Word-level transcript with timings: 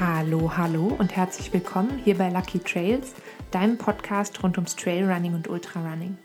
Hallo, 0.00 0.56
hallo 0.56 0.94
und 0.96 1.16
herzlich 1.16 1.52
willkommen 1.52 2.00
hier 2.04 2.16
bei 2.16 2.28
Lucky 2.28 2.60
Trails, 2.60 3.14
deinem 3.50 3.78
Podcast 3.78 4.40
rund 4.44 4.56
ums 4.56 4.76
Trailrunning 4.76 5.34
und 5.34 5.48
Ultrarunning. 5.48 6.16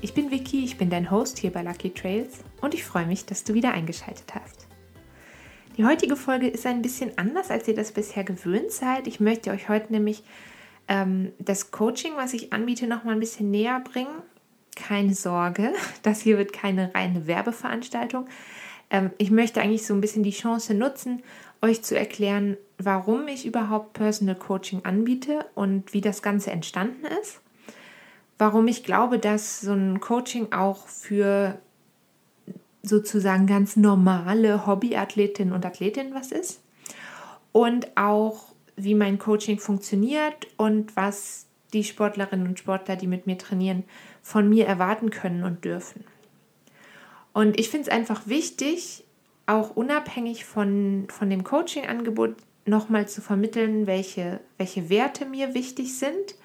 Ich 0.00 0.14
bin 0.14 0.30
Vicky, 0.30 0.64
ich 0.64 0.78
bin 0.78 0.88
dein 0.88 1.10
Host 1.10 1.36
hier 1.36 1.52
bei 1.52 1.62
Lucky 1.62 1.90
Trails 1.90 2.38
und 2.62 2.72
ich 2.72 2.82
freue 2.82 3.04
mich, 3.04 3.26
dass 3.26 3.44
du 3.44 3.52
wieder 3.52 3.72
eingeschaltet 3.72 4.34
hast. 4.34 4.68
Die 5.76 5.84
heutige 5.84 6.16
Folge 6.16 6.48
ist 6.48 6.64
ein 6.64 6.80
bisschen 6.80 7.18
anders, 7.18 7.50
als 7.50 7.68
ihr 7.68 7.74
das 7.74 7.92
bisher 7.92 8.24
gewöhnt 8.24 8.70
seid. 8.70 9.06
Ich 9.06 9.20
möchte 9.20 9.50
euch 9.50 9.68
heute 9.68 9.92
nämlich 9.92 10.22
ähm, 10.88 11.32
das 11.38 11.72
Coaching, 11.72 12.12
was 12.16 12.32
ich 12.32 12.54
anbiete, 12.54 12.86
noch 12.86 13.04
mal 13.04 13.12
ein 13.12 13.20
bisschen 13.20 13.50
näher 13.50 13.80
bringen. 13.80 14.22
Keine 14.76 15.12
Sorge, 15.12 15.74
das 16.02 16.22
hier 16.22 16.38
wird 16.38 16.54
keine 16.54 16.94
reine 16.94 17.26
Werbeveranstaltung. 17.26 18.28
Ähm, 18.88 19.10
ich 19.18 19.30
möchte 19.30 19.60
eigentlich 19.60 19.86
so 19.86 19.92
ein 19.92 20.00
bisschen 20.00 20.22
die 20.22 20.30
Chance 20.30 20.72
nutzen, 20.72 21.22
euch 21.60 21.82
zu 21.82 21.98
erklären, 21.98 22.56
warum 22.78 23.28
ich 23.28 23.46
überhaupt 23.46 23.92
Personal 23.92 24.34
Coaching 24.34 24.84
anbiete 24.84 25.46
und 25.54 25.92
wie 25.92 26.00
das 26.00 26.22
Ganze 26.22 26.50
entstanden 26.50 27.06
ist. 27.20 27.40
Warum 28.38 28.66
ich 28.66 28.82
glaube, 28.82 29.18
dass 29.18 29.60
so 29.60 29.72
ein 29.72 30.00
Coaching 30.00 30.52
auch 30.52 30.88
für 30.88 31.58
sozusagen 32.82 33.46
ganz 33.46 33.76
normale 33.76 34.66
Hobbyathletinnen 34.66 35.54
und 35.54 35.64
Athletinnen 35.64 36.14
was 36.14 36.32
ist. 36.32 36.60
Und 37.52 37.96
auch, 37.96 38.52
wie 38.76 38.94
mein 38.94 39.18
Coaching 39.18 39.58
funktioniert 39.58 40.48
und 40.56 40.96
was 40.96 41.46
die 41.72 41.84
Sportlerinnen 41.84 42.46
und 42.46 42.58
Sportler, 42.58 42.96
die 42.96 43.06
mit 43.06 43.26
mir 43.26 43.38
trainieren, 43.38 43.84
von 44.22 44.48
mir 44.48 44.66
erwarten 44.66 45.10
können 45.10 45.44
und 45.44 45.64
dürfen. 45.64 46.04
Und 47.32 47.58
ich 47.58 47.68
finde 47.68 47.88
es 47.88 47.94
einfach 47.94 48.26
wichtig, 48.26 49.04
auch 49.46 49.76
unabhängig 49.76 50.44
von, 50.44 51.06
von 51.08 51.30
dem 51.30 51.44
Coaching-Angebot 51.44 52.36
nochmal 52.66 53.08
zu 53.08 53.20
vermitteln, 53.20 53.86
welche, 53.86 54.40
welche 54.58 54.88
Werte 54.88 55.26
mir 55.26 55.54
wichtig 55.54 55.98
sind. 55.98 56.36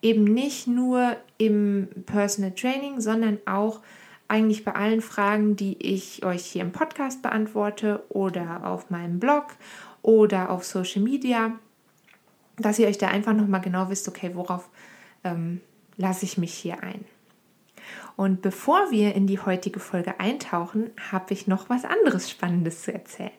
Eben 0.00 0.24
nicht 0.24 0.66
nur 0.66 1.16
im 1.38 1.88
Personal 2.06 2.52
Training, 2.52 3.00
sondern 3.00 3.38
auch 3.46 3.80
eigentlich 4.28 4.64
bei 4.64 4.74
allen 4.74 5.00
Fragen, 5.00 5.56
die 5.56 5.76
ich 5.80 6.24
euch 6.24 6.44
hier 6.44 6.62
im 6.62 6.72
Podcast 6.72 7.22
beantworte 7.22 8.04
oder 8.10 8.66
auf 8.66 8.90
meinem 8.90 9.18
Blog 9.18 9.46
oder 10.02 10.50
auf 10.50 10.64
Social 10.64 11.02
Media, 11.02 11.58
dass 12.56 12.78
ihr 12.78 12.88
euch 12.88 12.98
da 12.98 13.08
einfach 13.08 13.32
nochmal 13.32 13.60
genau 13.60 13.88
wisst, 13.88 14.06
okay, 14.08 14.32
worauf 14.34 14.68
ähm, 15.24 15.60
lasse 15.96 16.24
ich 16.24 16.38
mich 16.38 16.54
hier 16.54 16.82
ein. 16.82 17.04
Und 18.16 18.42
bevor 18.42 18.90
wir 18.90 19.14
in 19.14 19.26
die 19.26 19.38
heutige 19.38 19.80
Folge 19.80 20.20
eintauchen, 20.20 20.90
habe 21.10 21.32
ich 21.32 21.46
noch 21.46 21.70
was 21.70 21.84
anderes 21.84 22.30
Spannendes 22.30 22.82
zu 22.82 22.92
erzählen. 22.92 23.30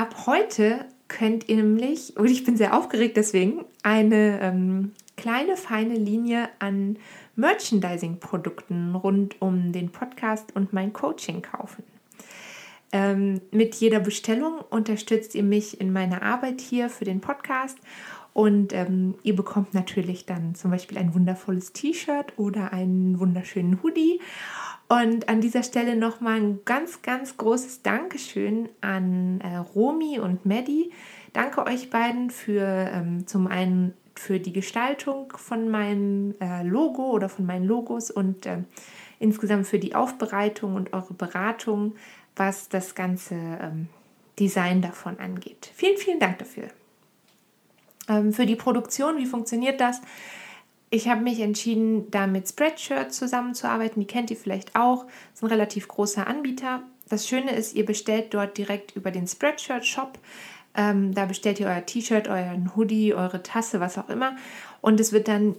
Ab 0.00 0.24
heute 0.24 0.86
könnt 1.08 1.50
ihr 1.50 1.56
nämlich, 1.56 2.16
und 2.16 2.30
ich 2.30 2.42
bin 2.42 2.56
sehr 2.56 2.74
aufgeregt 2.74 3.18
deswegen, 3.18 3.66
eine 3.82 4.40
ähm, 4.40 4.92
kleine, 5.18 5.58
feine 5.58 5.94
Linie 5.94 6.48
an 6.58 6.96
Merchandising-Produkten 7.36 8.94
rund 8.94 9.42
um 9.42 9.72
den 9.72 9.92
Podcast 9.92 10.56
und 10.56 10.72
mein 10.72 10.94
Coaching 10.94 11.42
kaufen. 11.42 11.84
Ähm, 12.92 13.42
mit 13.50 13.74
jeder 13.74 14.00
Bestellung 14.00 14.60
unterstützt 14.70 15.34
ihr 15.34 15.42
mich 15.42 15.78
in 15.82 15.92
meiner 15.92 16.22
Arbeit 16.22 16.62
hier 16.62 16.88
für 16.88 17.04
den 17.04 17.20
Podcast 17.20 17.76
und 18.32 18.72
ähm, 18.72 19.16
ihr 19.22 19.36
bekommt 19.36 19.74
natürlich 19.74 20.24
dann 20.24 20.54
zum 20.54 20.70
Beispiel 20.70 20.96
ein 20.96 21.12
wundervolles 21.14 21.74
T-Shirt 21.74 22.32
oder 22.38 22.72
einen 22.72 23.20
wunderschönen 23.20 23.82
Hoodie. 23.82 24.18
Und 24.90 25.28
an 25.28 25.40
dieser 25.40 25.62
Stelle 25.62 25.94
nochmal 25.94 26.40
ein 26.40 26.64
ganz, 26.64 27.00
ganz 27.00 27.36
großes 27.36 27.82
Dankeschön 27.82 28.68
an 28.80 29.40
äh, 29.40 29.58
Romy 29.58 30.18
und 30.18 30.44
Maddie. 30.44 30.90
Danke 31.32 31.64
euch 31.64 31.90
beiden 31.90 32.30
für 32.30 32.90
ähm, 32.92 33.24
zum 33.28 33.46
einen 33.46 33.94
für 34.16 34.40
die 34.40 34.52
Gestaltung 34.52 35.32
von 35.36 35.70
meinem 35.70 36.34
äh, 36.40 36.64
Logo 36.64 37.08
oder 37.12 37.28
von 37.28 37.46
meinen 37.46 37.66
Logos 37.66 38.10
und 38.10 38.46
äh, 38.46 38.64
insgesamt 39.20 39.68
für 39.68 39.78
die 39.78 39.94
Aufbereitung 39.94 40.74
und 40.74 40.92
eure 40.92 41.14
Beratung, 41.14 41.94
was 42.34 42.68
das 42.68 42.96
ganze 42.96 43.36
ähm, 43.36 43.88
Design 44.40 44.82
davon 44.82 45.20
angeht. 45.20 45.70
Vielen, 45.72 45.98
vielen 45.98 46.18
Dank 46.18 46.38
dafür. 46.38 46.66
Ähm, 48.08 48.32
für 48.32 48.44
die 48.44 48.56
Produktion, 48.56 49.18
wie 49.18 49.26
funktioniert 49.26 49.80
das? 49.80 50.00
Ich 50.90 51.08
habe 51.08 51.20
mich 51.20 51.38
entschieden, 51.38 52.10
da 52.10 52.26
mit 52.26 52.48
Spreadshirt 52.48 53.14
zusammenzuarbeiten. 53.14 54.00
Die 54.00 54.06
kennt 54.06 54.30
ihr 54.30 54.36
vielleicht 54.36 54.74
auch. 54.74 55.04
Das 55.04 55.34
ist 55.34 55.42
ein 55.44 55.50
relativ 55.50 55.86
großer 55.86 56.26
Anbieter. 56.26 56.82
Das 57.08 57.28
Schöne 57.28 57.52
ist, 57.52 57.74
ihr 57.74 57.86
bestellt 57.86 58.34
dort 58.34 58.58
direkt 58.58 58.96
über 58.96 59.12
den 59.12 59.26
Spreadshirt-Shop. 59.26 60.18
Ähm, 60.74 61.14
da 61.14 61.26
bestellt 61.26 61.60
ihr 61.60 61.66
euer 61.66 61.86
T-Shirt, 61.86 62.28
euren 62.28 62.74
Hoodie, 62.74 63.14
eure 63.14 63.42
Tasse, 63.42 63.80
was 63.80 63.98
auch 63.98 64.08
immer. 64.08 64.36
Und 64.80 64.98
es 64.98 65.12
wird 65.12 65.28
dann 65.28 65.56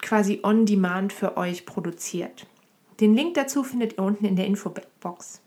quasi 0.00 0.40
on 0.42 0.66
demand 0.66 1.12
für 1.12 1.36
euch 1.36 1.66
produziert. 1.66 2.46
Den 3.00 3.14
Link 3.14 3.34
dazu 3.34 3.64
findet 3.64 3.94
ihr 3.94 4.04
unten 4.04 4.24
in 4.24 4.36
der 4.36 4.46
Infobox. 4.46 5.40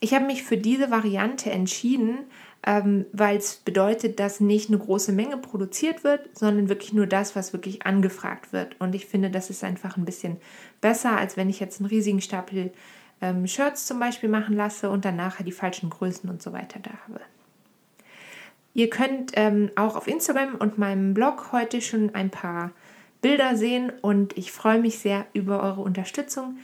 Ich 0.00 0.14
habe 0.14 0.24
mich 0.24 0.42
für 0.42 0.56
diese 0.56 0.90
Variante 0.90 1.50
entschieden, 1.50 2.18
ähm, 2.66 3.06
weil 3.12 3.38
es 3.38 3.56
bedeutet, 3.56 4.20
dass 4.20 4.40
nicht 4.40 4.68
eine 4.68 4.78
große 4.78 5.12
Menge 5.12 5.38
produziert 5.38 6.04
wird, 6.04 6.28
sondern 6.36 6.68
wirklich 6.68 6.92
nur 6.92 7.06
das, 7.06 7.34
was 7.34 7.52
wirklich 7.52 7.86
angefragt 7.86 8.52
wird. 8.52 8.76
Und 8.78 8.94
ich 8.94 9.06
finde, 9.06 9.30
das 9.30 9.48
ist 9.48 9.64
einfach 9.64 9.96
ein 9.96 10.04
bisschen 10.04 10.36
besser, 10.80 11.16
als 11.16 11.36
wenn 11.36 11.48
ich 11.48 11.60
jetzt 11.60 11.80
einen 11.80 11.88
riesigen 11.88 12.20
Stapel 12.20 12.72
ähm, 13.22 13.46
Shirts 13.46 13.86
zum 13.86 13.98
Beispiel 13.98 14.28
machen 14.28 14.56
lasse 14.56 14.90
und 14.90 15.04
dann 15.04 15.16
nachher 15.16 15.44
die 15.44 15.52
falschen 15.52 15.90
Größen 15.90 16.28
und 16.28 16.42
so 16.42 16.52
weiter 16.52 16.80
da 16.82 16.90
habe. 17.06 17.20
Ihr 18.74 18.90
könnt 18.90 19.32
ähm, 19.34 19.70
auch 19.74 19.96
auf 19.96 20.06
Instagram 20.06 20.54
und 20.54 20.78
meinem 20.78 21.14
Blog 21.14 21.52
heute 21.52 21.80
schon 21.80 22.14
ein 22.14 22.30
paar 22.30 22.72
Bilder 23.20 23.56
sehen 23.56 23.92
und 24.00 24.36
ich 24.38 24.52
freue 24.52 24.80
mich 24.80 24.98
sehr 24.98 25.26
über 25.32 25.62
eure 25.62 25.80
Unterstützung 25.80 26.58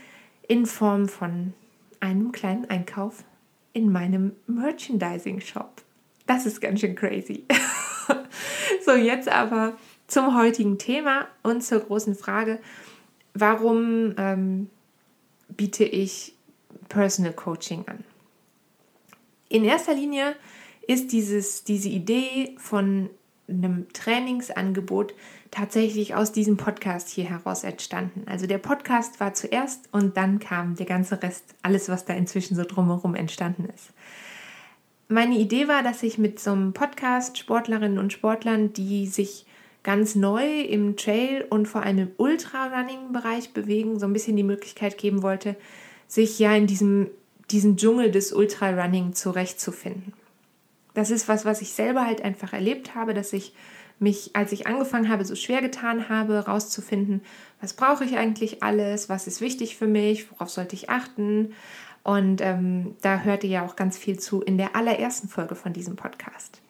in 0.46 0.66
Form 0.66 1.08
von 1.08 1.52
einem 2.00 2.32
kleinen 2.32 2.70
Einkauf 2.70 3.24
in 3.72 3.90
meinem 3.90 4.32
Merchandising-Shop. 4.46 5.82
Das 6.26 6.46
ist 6.46 6.60
ganz 6.60 6.80
schön 6.80 6.94
crazy. 6.94 7.44
so, 8.84 8.92
jetzt 8.92 9.28
aber 9.28 9.76
zum 10.06 10.36
heutigen 10.36 10.78
Thema 10.78 11.26
und 11.42 11.62
zur 11.62 11.80
großen 11.80 12.14
Frage, 12.14 12.58
warum 13.34 14.14
ähm, 14.18 14.70
biete 15.48 15.84
ich 15.84 16.34
Personal 16.88 17.32
Coaching 17.32 17.84
an? 17.86 18.04
In 19.48 19.64
erster 19.64 19.94
Linie 19.94 20.34
ist 20.86 21.12
dieses, 21.12 21.64
diese 21.64 21.88
Idee 21.88 22.56
von 22.58 23.10
einem 23.48 23.86
Trainingsangebot 23.92 25.14
tatsächlich 25.52 26.16
aus 26.16 26.32
diesem 26.32 26.56
Podcast 26.56 27.08
hier 27.08 27.24
heraus 27.26 27.62
entstanden. 27.62 28.24
Also 28.26 28.48
der 28.48 28.58
Podcast 28.58 29.20
war 29.20 29.34
zuerst 29.34 29.88
und 29.92 30.16
dann 30.16 30.40
kam 30.40 30.74
der 30.74 30.86
ganze 30.86 31.22
Rest, 31.22 31.54
alles, 31.62 31.88
was 31.88 32.04
da 32.04 32.14
inzwischen 32.14 32.56
so 32.56 32.64
drumherum 32.64 33.14
entstanden 33.14 33.68
ist 33.72 33.92
meine 35.08 35.36
Idee 35.38 35.68
war, 35.68 35.82
dass 35.82 36.02
ich 36.02 36.18
mit 36.18 36.40
so 36.40 36.52
einem 36.52 36.72
Podcast 36.72 37.38
Sportlerinnen 37.38 37.98
und 37.98 38.12
Sportlern, 38.12 38.72
die 38.72 39.06
sich 39.06 39.46
ganz 39.82 40.16
neu 40.16 40.62
im 40.62 40.96
Trail 40.96 41.46
und 41.48 41.66
vor 41.66 41.82
allem 41.84 41.98
im 41.98 42.10
Ultrarunning-Bereich 42.16 43.52
bewegen, 43.52 44.00
so 44.00 44.06
ein 44.06 44.12
bisschen 44.12 44.36
die 44.36 44.42
Möglichkeit 44.42 44.98
geben 44.98 45.22
wollte, 45.22 45.54
sich 46.08 46.38
ja 46.40 46.54
in 46.56 46.66
diesem, 46.66 47.08
diesem 47.52 47.76
Dschungel 47.76 48.10
des 48.10 48.32
Ultrarunning 48.32 49.12
zurechtzufinden. 49.14 50.12
Das 50.94 51.10
ist 51.10 51.28
was, 51.28 51.44
was 51.44 51.62
ich 51.62 51.72
selber 51.72 52.04
halt 52.04 52.22
einfach 52.22 52.52
erlebt 52.52 52.96
habe, 52.96 53.14
dass 53.14 53.32
ich 53.32 53.54
mich, 53.98 54.30
als 54.34 54.52
ich 54.52 54.66
angefangen 54.66 55.08
habe, 55.08 55.24
so 55.24 55.34
schwer 55.34 55.62
getan 55.62 56.08
habe, 56.08 56.46
rauszufinden, 56.46 57.22
was 57.60 57.72
brauche 57.72 58.04
ich 58.04 58.16
eigentlich 58.16 58.62
alles, 58.62 59.08
was 59.08 59.26
ist 59.26 59.40
wichtig 59.40 59.76
für 59.76 59.86
mich, 59.86 60.30
worauf 60.30 60.50
sollte 60.50 60.74
ich 60.74 60.90
achten, 60.90 61.54
und 62.06 62.40
ähm, 62.40 62.94
da 63.02 63.22
hört 63.22 63.42
ihr 63.42 63.50
ja 63.50 63.66
auch 63.66 63.74
ganz 63.74 63.98
viel 63.98 64.16
zu 64.16 64.40
in 64.40 64.58
der 64.58 64.76
allerersten 64.76 65.26
Folge 65.26 65.56
von 65.56 65.72
diesem 65.72 65.96
Podcast. 65.96 66.62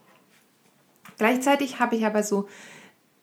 Gleichzeitig 1.19 1.79
habe 1.79 1.95
ich 1.95 2.07
aber 2.07 2.23
so 2.23 2.49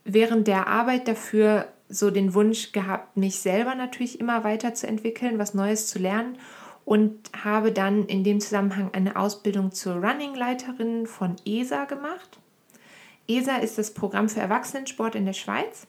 während 0.04 0.48
der 0.48 0.68
Arbeit 0.68 1.07
dafür 1.07 1.69
so 1.89 2.12
den 2.12 2.36
Wunsch 2.36 2.71
gehabt, 2.71 3.18
mich 3.18 3.39
selber 3.39 3.74
natürlich 3.74 4.19
immer 4.19 4.44
weiterzuentwickeln, 4.44 5.39
was 5.39 5.56
Neues 5.56 5.88
zu 5.88 5.98
lernen 5.98 6.38
und 6.86 7.31
habe 7.44 7.71
dann 7.71 8.06
in 8.06 8.24
dem 8.24 8.39
Zusammenhang 8.39 8.92
eine 8.94 9.15
Ausbildung 9.15 9.71
zur 9.71 9.95
Running-Leiterin 9.95 11.07
von 11.07 11.38
ESA 11.45 11.86
gemacht. 11.86 12.38
ESA 13.27 13.56
ist 13.56 13.80
das 13.80 13.92
Programm 13.92 14.30
für 14.30 14.39
Erwachsenensport 14.39 15.15
in 15.15 15.25
der 15.25 15.33
Schweiz 15.33 15.88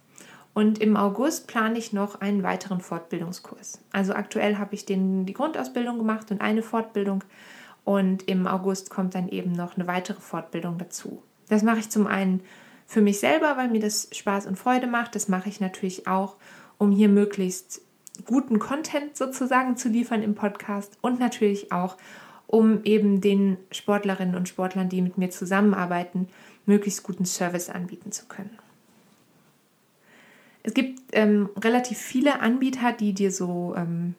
und 0.55 0.79
im 0.81 0.97
August 0.97 1.49
plane 1.49 1.77
ich 1.77 1.93
noch 1.93 2.21
einen 2.21 2.45
weiteren 2.45 2.81
Fortbildungskurs. 2.81 3.81
Also 3.93 4.15
aktuell 4.15 4.57
habe 4.57 4.77
ich 4.77 4.87
den, 4.87 5.27
die 5.27 5.35
Grundausbildung 5.35 5.99
gemacht 5.99 6.31
und 6.31 6.41
eine 6.41 6.63
Fortbildung. 6.63 7.25
Und 7.83 8.29
im 8.29 8.47
August 8.47 8.89
kommt 8.89 9.17
dann 9.17 9.29
eben 9.29 9.53
noch 9.53 9.77
eine 9.77 9.89
weitere 9.89 10.21
Fortbildung 10.21 10.79
dazu. 10.79 11.23
Das 11.49 11.65
mache 11.65 11.81
ich 11.81 11.91
zum 11.91 12.07
einen 12.07 12.41
für 12.87 13.01
mich 13.01 13.19
selber, 13.19 13.57
weil 13.57 13.69
mir 13.69 13.81
das 13.81 14.09
Spaß 14.13 14.47
und 14.47 14.59
Freude 14.59 14.87
macht. 14.87 15.17
Das 15.17 15.29
mache 15.29 15.49
ich 15.49 15.61
natürlich 15.61 16.07
auch, 16.07 16.37
um 16.79 16.93
hier 16.93 17.09
möglichst 17.09 17.83
guten 18.25 18.61
Content 18.61 19.17
sozusagen 19.17 19.77
zu 19.77 19.89
liefern 19.89 20.23
im 20.23 20.37
Podcast 20.37 20.97
und 21.01 21.19
natürlich 21.19 21.73
auch, 21.73 21.97
um 22.47 22.85
eben 22.85 23.21
den 23.21 23.57
Sportlerinnen 23.73 24.37
und 24.37 24.49
Sportlern, 24.49 24.89
die 24.89 25.03
mit 25.03 25.19
mir 25.19 25.31
zusammenarbeiten, 25.31 26.29
möglichst 26.65 27.03
guten 27.03 27.25
Service 27.25 27.71
anbieten 27.71 28.13
zu 28.13 28.27
können. 28.27 28.57
Es 30.65 30.75
gibt 30.75 31.01
ähm, 31.13 31.51
relativ 31.63 31.99
viele 31.99 32.41
Anbieter, 32.41 32.93
die 32.93 33.13
dir 33.13 33.31
so 33.31 33.75
ähm, 33.77 34.15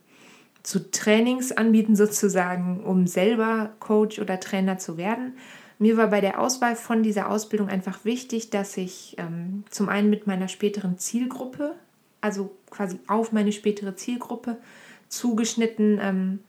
zu 0.63 0.89
Trainings 0.91 1.51
anbieten, 1.51 1.95
sozusagen, 1.95 2.83
um 2.83 3.07
selber 3.07 3.71
Coach 3.79 4.19
oder 4.19 4.39
Trainer 4.39 4.77
zu 4.77 4.95
werden. 4.97 5.37
Mir 5.79 5.97
war 5.97 6.07
bei 6.07 6.21
der 6.21 6.39
Auswahl 6.39 6.75
von 6.75 7.03
dieser 7.03 7.29
Ausbildung 7.29 7.67
einfach 7.67 8.05
wichtig, 8.05 8.51
dass 8.51 8.77
ich 8.77 9.15
ähm, 9.17 9.63
zum 9.69 9.89
einen 9.89 10.09
mit 10.09 10.27
meiner 10.27 10.47
späteren 10.47 10.97
Zielgruppe, 10.97 11.75
also 12.21 12.55
quasi 12.69 12.99
auf 13.07 13.31
meine 13.31 13.51
spätere 13.51 13.95
Zielgruppe 13.95 14.57
zugeschnitten 15.09 15.99
ähm, 16.01 16.39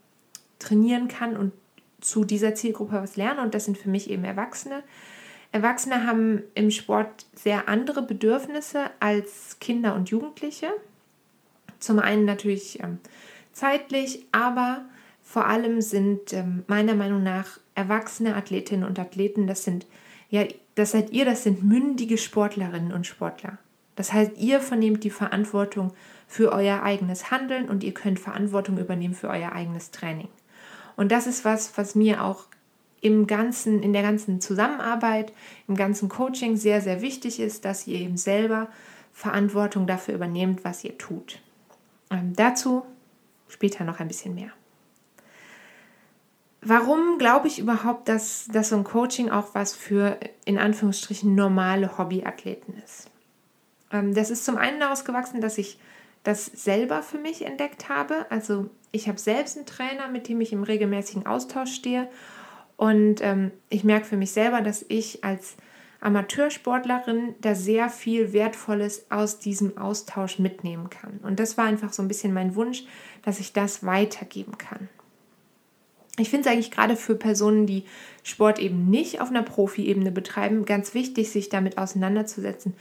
trainieren 0.58 1.08
kann 1.08 1.36
und 1.36 1.52
zu 2.00 2.24
dieser 2.24 2.54
Zielgruppe 2.54 2.94
was 2.94 3.16
lerne. 3.16 3.42
Und 3.42 3.54
das 3.54 3.64
sind 3.64 3.78
für 3.78 3.88
mich 3.88 4.10
eben 4.10 4.24
Erwachsene. 4.24 4.82
Erwachsene 5.56 6.06
haben 6.06 6.42
im 6.54 6.70
Sport 6.70 7.24
sehr 7.34 7.66
andere 7.66 8.02
Bedürfnisse 8.02 8.90
als 9.00 9.56
Kinder 9.58 9.94
und 9.94 10.10
Jugendliche. 10.10 10.68
Zum 11.78 11.98
einen 11.98 12.26
natürlich 12.26 12.82
ähm, 12.82 12.98
zeitlich, 13.52 14.26
aber 14.32 14.84
vor 15.22 15.46
allem 15.46 15.80
sind 15.80 16.34
ähm, 16.34 16.64
meiner 16.66 16.94
Meinung 16.94 17.22
nach 17.22 17.58
erwachsene 17.74 18.36
Athletinnen 18.36 18.86
und 18.86 18.98
Athleten, 18.98 19.46
das 19.46 19.64
sind 19.64 19.86
ja, 20.28 20.44
das 20.74 20.90
seid 20.90 21.10
ihr, 21.10 21.24
das 21.24 21.44
sind 21.44 21.64
mündige 21.64 22.18
Sportlerinnen 22.18 22.92
und 22.92 23.06
Sportler. 23.06 23.56
Das 23.94 24.12
heißt, 24.12 24.32
ihr 24.36 24.60
vernehmt 24.60 25.04
die 25.04 25.10
Verantwortung 25.10 25.94
für 26.26 26.52
euer 26.52 26.82
eigenes 26.82 27.30
Handeln 27.30 27.70
und 27.70 27.82
ihr 27.82 27.94
könnt 27.94 28.20
Verantwortung 28.20 28.76
übernehmen 28.76 29.14
für 29.14 29.28
euer 29.28 29.52
eigenes 29.52 29.90
Training. 29.90 30.28
Und 30.96 31.12
das 31.12 31.26
ist 31.26 31.46
was, 31.46 31.78
was 31.78 31.94
mir 31.94 32.22
auch 32.22 32.44
im 33.06 33.26
ganzen, 33.26 33.82
in 33.82 33.92
der 33.92 34.02
ganzen 34.02 34.40
Zusammenarbeit, 34.40 35.32
im 35.68 35.76
ganzen 35.76 36.08
Coaching 36.08 36.56
sehr, 36.56 36.80
sehr 36.80 37.00
wichtig 37.00 37.40
ist, 37.40 37.64
dass 37.64 37.86
ihr 37.86 37.98
eben 38.00 38.16
selber 38.16 38.68
Verantwortung 39.12 39.86
dafür 39.86 40.14
übernehmt, 40.14 40.64
was 40.64 40.84
ihr 40.84 40.98
tut. 40.98 41.40
Ähm, 42.10 42.34
dazu 42.36 42.84
später 43.48 43.84
noch 43.84 44.00
ein 44.00 44.08
bisschen 44.08 44.34
mehr. 44.34 44.50
Warum 46.60 47.18
glaube 47.18 47.46
ich 47.46 47.60
überhaupt, 47.60 48.08
dass, 48.08 48.48
dass 48.52 48.70
so 48.70 48.76
ein 48.76 48.84
Coaching 48.84 49.30
auch 49.30 49.54
was 49.54 49.72
für 49.72 50.18
in 50.44 50.58
Anführungsstrichen 50.58 51.34
normale 51.34 51.96
Hobbyathleten 51.96 52.74
ist? 52.84 53.08
Ähm, 53.92 54.14
das 54.14 54.30
ist 54.30 54.44
zum 54.44 54.56
einen 54.56 54.80
daraus 54.80 55.04
gewachsen, 55.04 55.40
dass 55.40 55.58
ich 55.58 55.78
das 56.24 56.46
selber 56.46 57.02
für 57.02 57.18
mich 57.18 57.42
entdeckt 57.46 57.88
habe. 57.88 58.26
Also 58.30 58.68
ich 58.90 59.08
habe 59.08 59.18
selbst 59.18 59.56
einen 59.56 59.66
Trainer, 59.66 60.08
mit 60.08 60.28
dem 60.28 60.40
ich 60.40 60.52
im 60.52 60.64
regelmäßigen 60.64 61.24
Austausch 61.24 61.72
stehe. 61.72 62.08
Und 62.76 63.22
ähm, 63.22 63.52
ich 63.70 63.84
merke 63.84 64.06
für 64.06 64.16
mich 64.16 64.32
selber, 64.32 64.60
dass 64.60 64.84
ich 64.88 65.24
als 65.24 65.56
Amateursportlerin 66.00 67.34
da 67.40 67.54
sehr 67.54 67.88
viel 67.88 68.32
Wertvolles 68.32 69.06
aus 69.10 69.38
diesem 69.38 69.78
Austausch 69.78 70.38
mitnehmen 70.38 70.90
kann. 70.90 71.18
Und 71.22 71.40
das 71.40 71.56
war 71.56 71.64
einfach 71.64 71.92
so 71.92 72.02
ein 72.02 72.08
bisschen 72.08 72.34
mein 72.34 72.54
Wunsch, 72.54 72.84
dass 73.22 73.40
ich 73.40 73.52
das 73.52 73.84
weitergeben 73.84 74.58
kann. 74.58 74.88
Ich 76.18 76.30
finde 76.30 76.48
es 76.48 76.52
eigentlich 76.52 76.70
gerade 76.70 76.96
für 76.96 77.14
Personen, 77.14 77.66
die 77.66 77.84
Sport 78.22 78.58
eben 78.58 78.88
nicht 78.88 79.20
auf 79.20 79.28
einer 79.28 79.42
Profi-Ebene 79.42 80.10
betreiben, 80.10 80.64
ganz 80.64 80.94
wichtig, 80.94 81.30
sich 81.30 81.48
damit 81.48 81.76
auseinanderzusetzen, 81.78 82.74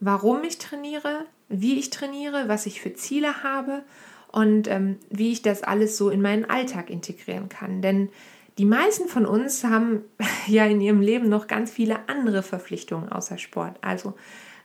warum 0.00 0.44
ich 0.44 0.58
trainiere, 0.58 1.24
wie 1.48 1.78
ich 1.78 1.90
trainiere, 1.90 2.48
was 2.48 2.66
ich 2.66 2.80
für 2.80 2.94
Ziele 2.94 3.42
habe 3.42 3.82
und 4.30 4.68
ähm, 4.68 4.98
wie 5.10 5.32
ich 5.32 5.42
das 5.42 5.62
alles 5.62 5.96
so 5.96 6.10
in 6.10 6.20
meinen 6.20 6.44
Alltag 6.44 6.90
integrieren 6.90 7.48
kann. 7.48 7.82
Denn 7.82 8.10
die 8.58 8.64
meisten 8.64 9.08
von 9.08 9.24
uns 9.24 9.64
haben 9.64 10.02
ja 10.46 10.66
in 10.66 10.80
ihrem 10.80 11.00
Leben 11.00 11.28
noch 11.28 11.46
ganz 11.46 11.70
viele 11.70 12.08
andere 12.08 12.42
Verpflichtungen 12.42 13.10
außer 13.10 13.38
Sport. 13.38 13.76
Also 13.80 14.14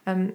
ähm, 0.05 0.33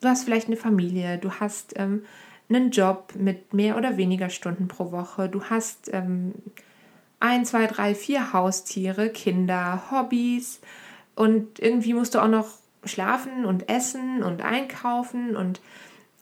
du 0.00 0.08
hast 0.08 0.24
vielleicht 0.24 0.46
eine 0.46 0.56
Familie, 0.56 1.18
du 1.18 1.32
hast 1.32 1.74
ähm, 1.76 2.04
einen 2.48 2.70
Job 2.70 3.14
mit 3.16 3.54
mehr 3.54 3.76
oder 3.76 3.96
weniger 3.96 4.28
Stunden 4.28 4.68
pro 4.68 4.92
Woche, 4.92 5.28
du 5.28 5.44
hast 5.44 5.90
ähm, 5.92 6.34
ein, 7.18 7.44
zwei, 7.44 7.66
drei, 7.66 7.94
vier 7.94 8.32
Haustiere, 8.32 9.08
Kinder, 9.08 9.90
Hobbys 9.90 10.60
und 11.14 11.60
irgendwie 11.60 11.94
musst 11.94 12.14
du 12.14 12.22
auch 12.22 12.28
noch 12.28 12.48
schlafen 12.84 13.44
und 13.44 13.68
essen 13.68 14.22
und 14.22 14.42
einkaufen 14.42 15.36
und 15.36 15.60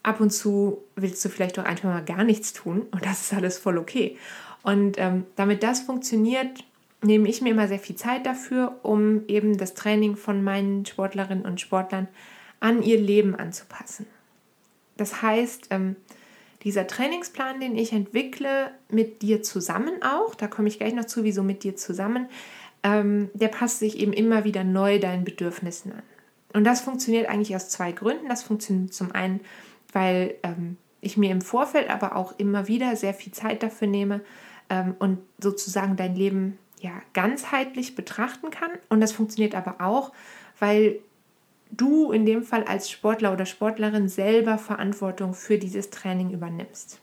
ab 0.03 0.19
und 0.19 0.29
zu 0.31 0.83
willst 0.95 1.23
du 1.25 1.29
vielleicht 1.29 1.59
auch 1.59 1.65
einfach 1.65 1.89
mal 1.89 2.05
gar 2.05 2.23
nichts 2.23 2.53
tun 2.53 2.83
und 2.91 3.05
das 3.05 3.21
ist 3.21 3.33
alles 3.33 3.57
voll 3.57 3.77
okay. 3.77 4.17
Und 4.63 4.97
ähm, 4.97 5.25
damit 5.35 5.63
das 5.63 5.81
funktioniert, 5.81 6.63
nehme 7.03 7.27
ich 7.27 7.41
mir 7.41 7.49
immer 7.49 7.67
sehr 7.67 7.79
viel 7.79 7.95
Zeit 7.95 8.25
dafür, 8.25 8.79
um 8.83 9.23
eben 9.27 9.57
das 9.57 9.73
Training 9.73 10.15
von 10.15 10.43
meinen 10.43 10.85
Sportlerinnen 10.85 11.45
und 11.45 11.59
Sportlern 11.59 12.07
an 12.59 12.83
ihr 12.83 12.99
Leben 12.99 13.35
anzupassen. 13.35 14.05
Das 14.97 15.21
heißt, 15.21 15.67
ähm, 15.71 15.95
dieser 16.63 16.85
Trainingsplan, 16.85 17.59
den 17.59 17.75
ich 17.75 17.91
entwickle, 17.91 18.71
mit 18.89 19.23
dir 19.23 19.41
zusammen 19.41 20.03
auch, 20.03 20.35
da 20.35 20.47
komme 20.47 20.67
ich 20.67 20.77
gleich 20.77 20.93
noch 20.93 21.05
zu, 21.05 21.23
wieso 21.23 21.41
mit 21.41 21.63
dir 21.63 21.75
zusammen, 21.75 22.27
ähm, 22.83 23.31
der 23.33 23.47
passt 23.47 23.79
sich 23.79 23.97
eben 23.97 24.13
immer 24.13 24.43
wieder 24.43 24.63
neu 24.63 24.99
deinen 24.99 25.23
Bedürfnissen 25.23 25.91
an. 25.93 26.03
Und 26.53 26.65
das 26.65 26.81
funktioniert 26.81 27.29
eigentlich 27.29 27.55
aus 27.55 27.69
zwei 27.69 27.91
Gründen. 27.93 28.27
Das 28.29 28.43
funktioniert 28.43 28.93
zum 28.93 29.11
einen, 29.11 29.39
weil 29.91 30.35
ähm, 30.43 30.77
ich 30.99 31.17
mir 31.17 31.31
im 31.31 31.41
Vorfeld 31.41 31.89
aber 31.89 32.15
auch 32.15 32.37
immer 32.37 32.67
wieder 32.67 32.95
sehr 32.95 33.15
viel 33.15 33.31
Zeit 33.31 33.63
dafür 33.63 33.87
nehme 33.87 34.21
ähm, 34.71 34.95
und 34.97 35.19
sozusagen 35.37 35.97
dein 35.97 36.15
Leben 36.15 36.57
ja 36.79 36.93
ganzheitlich 37.13 37.93
betrachten 37.93 38.49
kann. 38.49 38.71
Und 38.89 39.01
das 39.01 39.11
funktioniert 39.11 39.53
aber 39.53 39.75
auch, 39.85 40.13
weil 40.59 40.99
du 41.69 42.11
in 42.11 42.25
dem 42.25 42.43
Fall 42.43 42.63
als 42.63 42.89
Sportler 42.89 43.33
oder 43.33 43.45
Sportlerin 43.45 44.09
selber 44.09 44.57
Verantwortung 44.57 45.33
für 45.33 45.57
dieses 45.57 45.89
Training 45.89 46.31
übernimmst. 46.31 46.99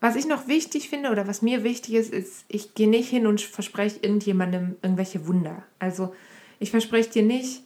Was 0.00 0.16
ich 0.16 0.26
noch 0.26 0.48
wichtig 0.48 0.88
finde 0.88 1.10
oder 1.10 1.26
was 1.26 1.42
mir 1.42 1.62
wichtig 1.62 1.94
ist, 1.94 2.12
ist, 2.12 2.44
ich 2.48 2.74
gehe 2.74 2.88
nicht 2.88 3.10
hin 3.10 3.26
und 3.26 3.42
verspreche 3.42 3.98
irgendjemandem 4.00 4.76
irgendwelche 4.82 5.26
Wunder. 5.26 5.62
Also 5.78 6.14
ich 6.58 6.70
verspreche 6.70 7.10
dir 7.10 7.22
nicht, 7.22 7.62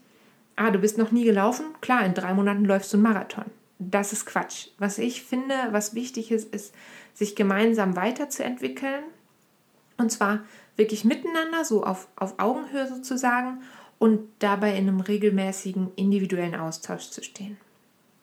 ah, 0.56 0.72
du 0.72 0.80
bist 0.80 0.98
noch 0.98 1.12
nie 1.12 1.24
gelaufen, 1.24 1.66
klar, 1.80 2.04
in 2.04 2.14
drei 2.14 2.34
Monaten 2.34 2.64
läufst 2.64 2.92
du 2.92 2.96
einen 2.96 3.04
Marathon. 3.04 3.44
Das 3.78 4.12
ist 4.12 4.26
Quatsch. 4.26 4.68
Was 4.78 4.98
ich 4.98 5.22
finde, 5.22 5.54
was 5.70 5.94
wichtig 5.94 6.32
ist, 6.32 6.52
ist, 6.52 6.74
sich 7.14 7.36
gemeinsam 7.36 7.96
weiterzuentwickeln. 7.96 9.04
Und 9.96 10.10
zwar 10.10 10.40
wirklich 10.76 11.04
miteinander, 11.04 11.64
so 11.64 11.84
auf, 11.84 12.08
auf 12.16 12.38
Augenhöhe 12.38 12.88
sozusagen 12.88 13.62
und 13.98 14.20
dabei 14.40 14.76
in 14.76 14.88
einem 14.88 15.00
regelmäßigen 15.00 15.92
individuellen 15.96 16.56
Austausch 16.56 17.10
zu 17.10 17.22
stehen. 17.22 17.56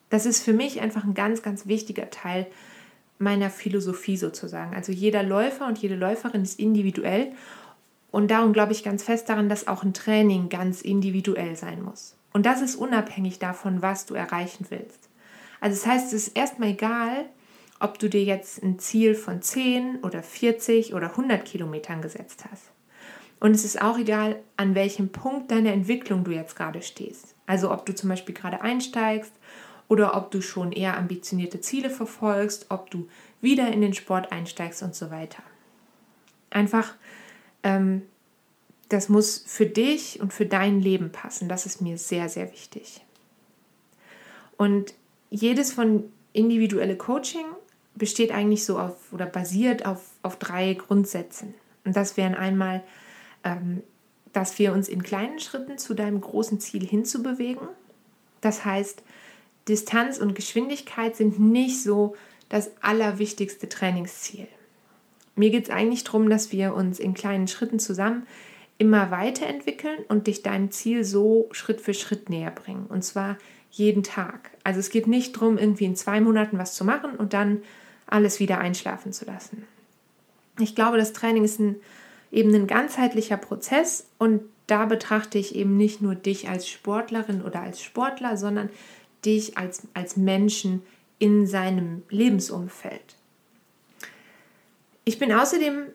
Das 0.10 0.26
ist 0.26 0.44
für 0.44 0.54
mich 0.54 0.82
einfach 0.82 1.06
ein 1.06 1.14
ganz, 1.14 1.42
ganz 1.42 1.66
wichtiger 1.66 2.10
Teil 2.10 2.48
meiner 3.18 3.50
Philosophie 3.50 4.18
sozusagen. 4.18 4.76
Also 4.76 4.92
jeder 4.92 5.24
Läufer 5.24 5.68
und 5.68 5.78
jede 5.78 5.96
Läuferin 5.96 6.42
ist 6.42 6.60
individuell 6.60 7.32
und 8.12 8.30
darum 8.30 8.52
glaube 8.52 8.74
ich 8.74 8.84
ganz 8.84 9.04
fest 9.04 9.30
daran, 9.30 9.48
dass 9.48 9.68
auch 9.68 9.84
ein 9.84 9.94
Training 9.94 10.50
ganz 10.50 10.82
individuell 10.82 11.56
sein 11.56 11.82
muss. 11.82 12.16
Und 12.34 12.46
das 12.46 12.62
ist 12.62 12.76
unabhängig 12.76 13.40
davon, 13.40 13.82
was 13.82 14.06
du 14.06 14.16
erreichen 14.16 14.66
willst. 14.70 15.10
Also 15.62 15.78
das 15.78 15.86
heißt, 15.86 16.14
es 16.14 16.28
ist 16.28 16.38
erstmal 16.38 16.70
egal, 16.70 17.26
ob 17.82 18.00
du 18.00 18.10
dir 18.10 18.24
jetzt 18.24 18.62
ein 18.64 18.80
Ziel 18.80 19.16
von 19.16 19.42
10 19.42 20.00
oder 20.04 20.24
40 20.24 20.94
oder 20.94 21.12
100 21.12 21.44
Kilometern 21.46 22.02
gesetzt 22.02 22.46
hast. 22.50 22.72
Und 23.40 23.52
es 23.52 23.66
ist 23.66 23.82
auch 23.82 23.98
egal, 23.98 24.40
an 24.56 24.76
welchem 24.76 25.10
Punkt 25.10 25.50
deiner 25.52 25.74
Entwicklung 25.74 26.24
du 26.24 26.32
jetzt 26.32 26.56
gerade 26.56 26.82
stehst. 26.82 27.36
Also 27.48 27.72
ob 27.72 27.86
du 27.86 27.96
zum 27.96 28.10
Beispiel 28.10 28.36
gerade 28.36 28.62
einsteigst 28.62 29.34
oder 29.88 30.16
ob 30.16 30.32
du 30.32 30.42
schon 30.42 30.72
eher 30.72 30.98
ambitionierte 30.98 31.60
Ziele 31.60 31.90
verfolgst, 31.90 32.68
ob 32.70 32.92
du 32.92 33.08
wieder 33.42 33.68
in 33.72 33.82
den 33.82 33.94
Sport 33.94 34.32
einsteigst 34.32 34.84
und 34.84 34.94
so 34.94 35.10
weiter. 35.10 35.42
Einfach 36.52 36.94
ähm, 37.64 38.04
das 38.92 39.08
muss 39.08 39.44
für 39.48 39.66
dich 39.66 40.20
und 40.20 40.34
für 40.34 40.46
dein 40.46 40.82
Leben 40.82 41.12
passen. 41.14 41.48
Das 41.48 41.66
ist 41.66 41.82
mir 41.82 41.98
sehr, 41.98 42.28
sehr 42.28 42.52
wichtig. 42.52 43.06
Und 44.58 44.94
jedes 45.30 45.72
von 45.72 46.12
individuelle 46.34 46.98
Coaching 46.98 47.46
besteht 48.02 48.32
eigentlich 48.32 48.66
so 48.66 48.80
auf 48.80 49.14
oder 49.14 49.28
basiert 49.28 49.86
auf, 49.86 50.02
auf 50.24 50.40
drei 50.40 50.74
Grundsätzen. 50.74 51.54
Und 51.86 51.96
das 51.96 52.18
wären 52.18 52.34
einmal, 52.34 52.82
ähm, 53.44 53.84
dass 54.34 54.58
wir 54.58 54.74
uns 54.74 54.90
in 54.90 55.04
kleinen 55.04 55.38
Schritten 55.38 55.78
zu 55.78 55.94
deinem 55.94 56.20
großen 56.20 56.60
Ziel 56.60 56.84
hinzubewegen. 56.84 57.68
Das 58.42 58.66
heißt, 58.66 59.04
Distanz 59.68 60.18
und 60.18 60.34
Geschwindigkeit 60.34 61.16
sind 61.16 61.40
nicht 61.40 61.84
so 61.84 62.16
das 62.50 62.72
allerwichtigste 62.82 63.70
Trainingsziel. 63.70 64.48
Mir 65.36 65.52
geht 65.52 65.66
es 65.66 65.70
eigentlich 65.70 66.04
darum, 66.04 66.28
dass 66.28 66.52
wir 66.52 66.74
uns 66.74 67.00
in 67.00 67.14
kleinen 67.14 67.48
Schritten 67.48 67.78
zusammen 67.78 68.26
immer 68.80 69.12
weiterentwickeln 69.12 70.00
und 70.08 70.26
dich 70.26 70.42
deinem 70.42 70.72
Ziel 70.72 71.04
so 71.04 71.50
Schritt 71.52 71.82
für 71.82 71.94
Schritt 71.94 72.32
näher 72.32 72.50
bringen. 72.50 72.88
Und 72.88 73.04
zwar 73.04 73.38
jeden 73.70 74.02
Tag. 74.02 74.50
Also 74.64 74.80
es 74.80 74.90
geht 74.90 75.06
nicht 75.06 75.36
darum, 75.36 75.60
irgendwie 75.60 75.86
in 75.86 75.96
zwei 75.96 76.20
Monaten 76.20 76.58
was 76.58 76.74
zu 76.74 76.84
machen 76.84 77.16
und 77.16 77.34
dann 77.34 77.62
alles 78.12 78.40
wieder 78.40 78.60
einschlafen 78.60 79.14
zu 79.14 79.26
lassen. 79.26 79.66
Ich 80.60 80.76
glaube, 80.76 80.98
das 80.98 81.14
Training 81.14 81.44
ist 81.44 81.60
ein, 81.60 81.78
eben 82.32 82.54
ein 82.54 82.68
ganzheitlicher 82.68 83.38
Prozess 83.38 84.08
und 84.18 84.42
da 84.68 84.86
betrachte 84.86 85.38
ich 85.38 85.56
eben 85.56 85.76
nicht 85.76 86.02
nur 86.02 86.16
dich 86.16 86.48
als 86.50 86.68
Sportlerin 86.68 87.42
oder 87.42 87.62
als 87.62 87.82
Sportler, 87.82 88.38
sondern 88.38 88.70
dich 89.26 89.58
als, 89.58 89.82
als 89.94 90.18
Menschen 90.18 90.82
in 91.20 91.46
seinem 91.46 92.04
Lebensumfeld. 92.10 93.16
Ich 95.04 95.20
bin 95.20 95.32
außerdem 95.32 95.88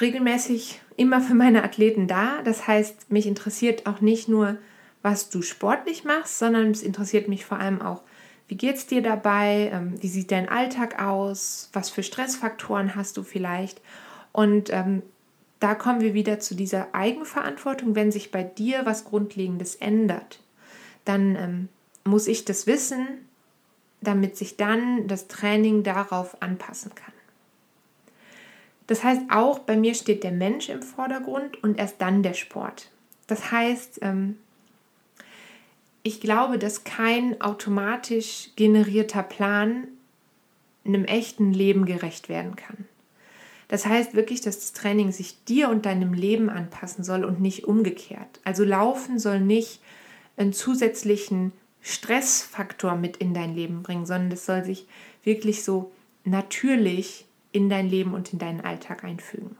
regelmäßig 0.00 0.80
immer 0.96 1.20
für 1.20 1.34
meine 1.34 1.64
Athleten 1.64 2.06
da. 2.06 2.42
Das 2.42 2.66
heißt, 2.66 3.10
mich 3.10 3.26
interessiert 3.26 3.86
auch 3.86 4.00
nicht 4.00 4.28
nur, 4.28 4.56
was 5.02 5.30
du 5.30 5.42
sportlich 5.42 6.04
machst, 6.04 6.38
sondern 6.38 6.70
es 6.70 6.82
interessiert 6.82 7.28
mich 7.28 7.44
vor 7.44 7.58
allem 7.58 7.80
auch, 7.80 8.02
wie 8.50 8.56
geht 8.56 8.74
es 8.74 8.86
dir 8.88 9.00
dabei, 9.00 9.70
ähm, 9.72 9.94
wie 10.02 10.08
sieht 10.08 10.32
dein 10.32 10.48
Alltag 10.48 11.00
aus, 11.00 11.70
was 11.72 11.88
für 11.88 12.02
Stressfaktoren 12.02 12.96
hast 12.96 13.16
du 13.16 13.22
vielleicht. 13.22 13.80
Und 14.32 14.70
ähm, 14.72 15.02
da 15.60 15.76
kommen 15.76 16.00
wir 16.00 16.14
wieder 16.14 16.40
zu 16.40 16.56
dieser 16.56 16.92
Eigenverantwortung. 16.92 17.94
Wenn 17.94 18.10
sich 18.10 18.32
bei 18.32 18.42
dir 18.42 18.84
was 18.84 19.04
Grundlegendes 19.04 19.76
ändert, 19.76 20.40
dann 21.04 21.36
ähm, 21.36 21.68
muss 22.02 22.26
ich 22.26 22.44
das 22.44 22.66
wissen, 22.66 23.06
damit 24.00 24.36
sich 24.36 24.56
dann 24.56 25.06
das 25.06 25.28
Training 25.28 25.84
darauf 25.84 26.42
anpassen 26.42 26.92
kann. 26.96 27.14
Das 28.88 29.04
heißt, 29.04 29.22
auch 29.30 29.60
bei 29.60 29.76
mir 29.76 29.94
steht 29.94 30.24
der 30.24 30.32
Mensch 30.32 30.70
im 30.70 30.82
Vordergrund 30.82 31.62
und 31.62 31.78
erst 31.78 32.00
dann 32.00 32.24
der 32.24 32.34
Sport. 32.34 32.90
Das 33.28 33.52
heißt, 33.52 34.00
ähm, 34.02 34.38
ich 36.02 36.20
glaube, 36.20 36.58
dass 36.58 36.84
kein 36.84 37.40
automatisch 37.40 38.50
generierter 38.56 39.22
Plan 39.22 39.88
einem 40.84 41.04
echten 41.04 41.52
Leben 41.52 41.84
gerecht 41.84 42.28
werden 42.28 42.56
kann. 42.56 42.86
Das 43.68 43.86
heißt 43.86 44.14
wirklich, 44.14 44.40
dass 44.40 44.58
das 44.58 44.72
Training 44.72 45.12
sich 45.12 45.44
dir 45.44 45.68
und 45.68 45.86
deinem 45.86 46.12
Leben 46.12 46.50
anpassen 46.50 47.04
soll 47.04 47.24
und 47.24 47.40
nicht 47.40 47.64
umgekehrt. 47.64 48.40
Also 48.42 48.64
Laufen 48.64 49.18
soll 49.18 49.40
nicht 49.40 49.80
einen 50.36 50.52
zusätzlichen 50.52 51.52
Stressfaktor 51.80 52.96
mit 52.96 53.18
in 53.18 53.32
dein 53.32 53.54
Leben 53.54 53.82
bringen, 53.82 54.06
sondern 54.06 54.32
es 54.32 54.44
soll 54.44 54.64
sich 54.64 54.86
wirklich 55.22 55.62
so 55.62 55.92
natürlich 56.24 57.26
in 57.52 57.68
dein 57.68 57.88
Leben 57.88 58.14
und 58.14 58.32
in 58.32 58.38
deinen 58.38 58.60
Alltag 58.60 59.04
einfügen. 59.04 59.56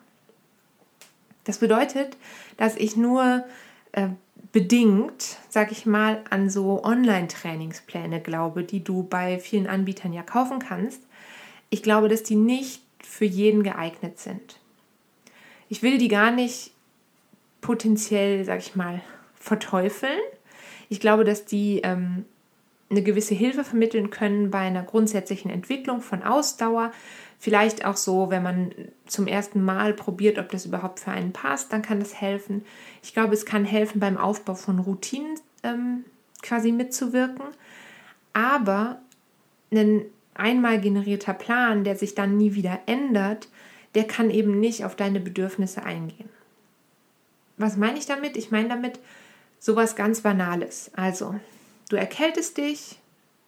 Das 1.44 1.59
bedeutet, 1.59 2.16
dass 2.56 2.76
ich 2.76 2.97
nur 2.97 3.44
äh, 3.92 4.09
bedingt, 4.52 5.38
sag 5.49 5.71
ich 5.71 5.87
mal, 5.87 6.25
an 6.30 6.50
so 6.50 6.83
Online-Trainingspläne 6.85 8.21
glaube, 8.21 8.64
die 8.64 8.83
du 8.83 9.04
bei 9.04 9.38
vielen 9.38 9.66
Anbietern 9.66 10.12
ja 10.12 10.23
kaufen 10.23 10.59
kannst. 10.59 11.02
Ich 11.71 11.83
glaube, 11.83 12.09
dass 12.09 12.23
die 12.23 12.37
nicht 12.37 12.83
für 13.02 13.25
jeden 13.25 13.62
geeignet 13.62 14.19
sind. 14.19 14.59
Ich 15.69 15.83
will 15.83 15.99
die 15.99 16.09
gar 16.09 16.33
nicht 16.33 16.73
potenziell, 17.61 18.45
sag 18.45 18.59
ich 18.59 18.75
mal, 18.75 19.00
verteufeln. 19.35 20.19
Ich 20.88 20.99
glaube, 20.99 21.25
dass 21.25 21.45
die 21.45 21.80
ähm, 21.85 22.25
eine 22.90 23.02
gewisse 23.02 23.35
Hilfe 23.35 23.62
vermitteln 23.62 24.11
können 24.11 24.50
bei 24.50 24.59
einer 24.59 24.83
grundsätzlichen 24.83 25.50
Entwicklung 25.50 26.00
von 26.00 26.25
Ausdauer, 26.25 26.90
Vielleicht 27.42 27.87
auch 27.87 27.97
so, 27.97 28.28
wenn 28.28 28.42
man 28.42 28.70
zum 29.06 29.26
ersten 29.26 29.64
Mal 29.64 29.94
probiert, 29.94 30.38
ob 30.38 30.50
das 30.50 30.66
überhaupt 30.66 31.00
für 31.00 31.11
einen 31.11 31.32
passt, 31.32 31.73
dann 31.73 31.80
kann 31.80 31.99
das 31.99 32.20
helfen. 32.20 32.66
Ich 33.02 33.14
glaube, 33.14 33.32
es 33.32 33.47
kann 33.47 33.64
helfen 33.64 33.99
beim 33.99 34.18
Aufbau 34.18 34.54
von 34.54 34.78
Routinen 34.78 35.40
ähm, 35.62 36.04
quasi 36.42 36.70
mitzuwirken. 36.70 37.47
Aber 38.35 39.00
ein 39.73 40.04
einmal 40.35 40.82
generierter 40.82 41.32
Plan, 41.32 41.82
der 41.82 41.97
sich 41.97 42.14
dann 42.14 42.37
nie 42.37 42.52
wieder 42.52 42.78
ändert, 42.85 43.49
der 43.94 44.04
kann 44.04 44.28
eben 44.28 44.61
nicht 44.61 44.85
auf 44.85 44.94
deine 44.94 45.18
Bedürfnisse 45.18 45.82
eingehen. 45.82 46.28
Was 47.56 47.78
meine 47.78 47.99
ich 47.99 48.04
damit? 48.04 48.37
Ich 48.37 48.50
meine 48.50 48.68
damit 48.68 49.00
sowas 49.59 49.97
ganz 49.97 50.20
Banales. 50.20 50.90
Also, 50.94 51.37
du 51.88 51.97
erkältest 51.97 52.59
dich 52.59 52.99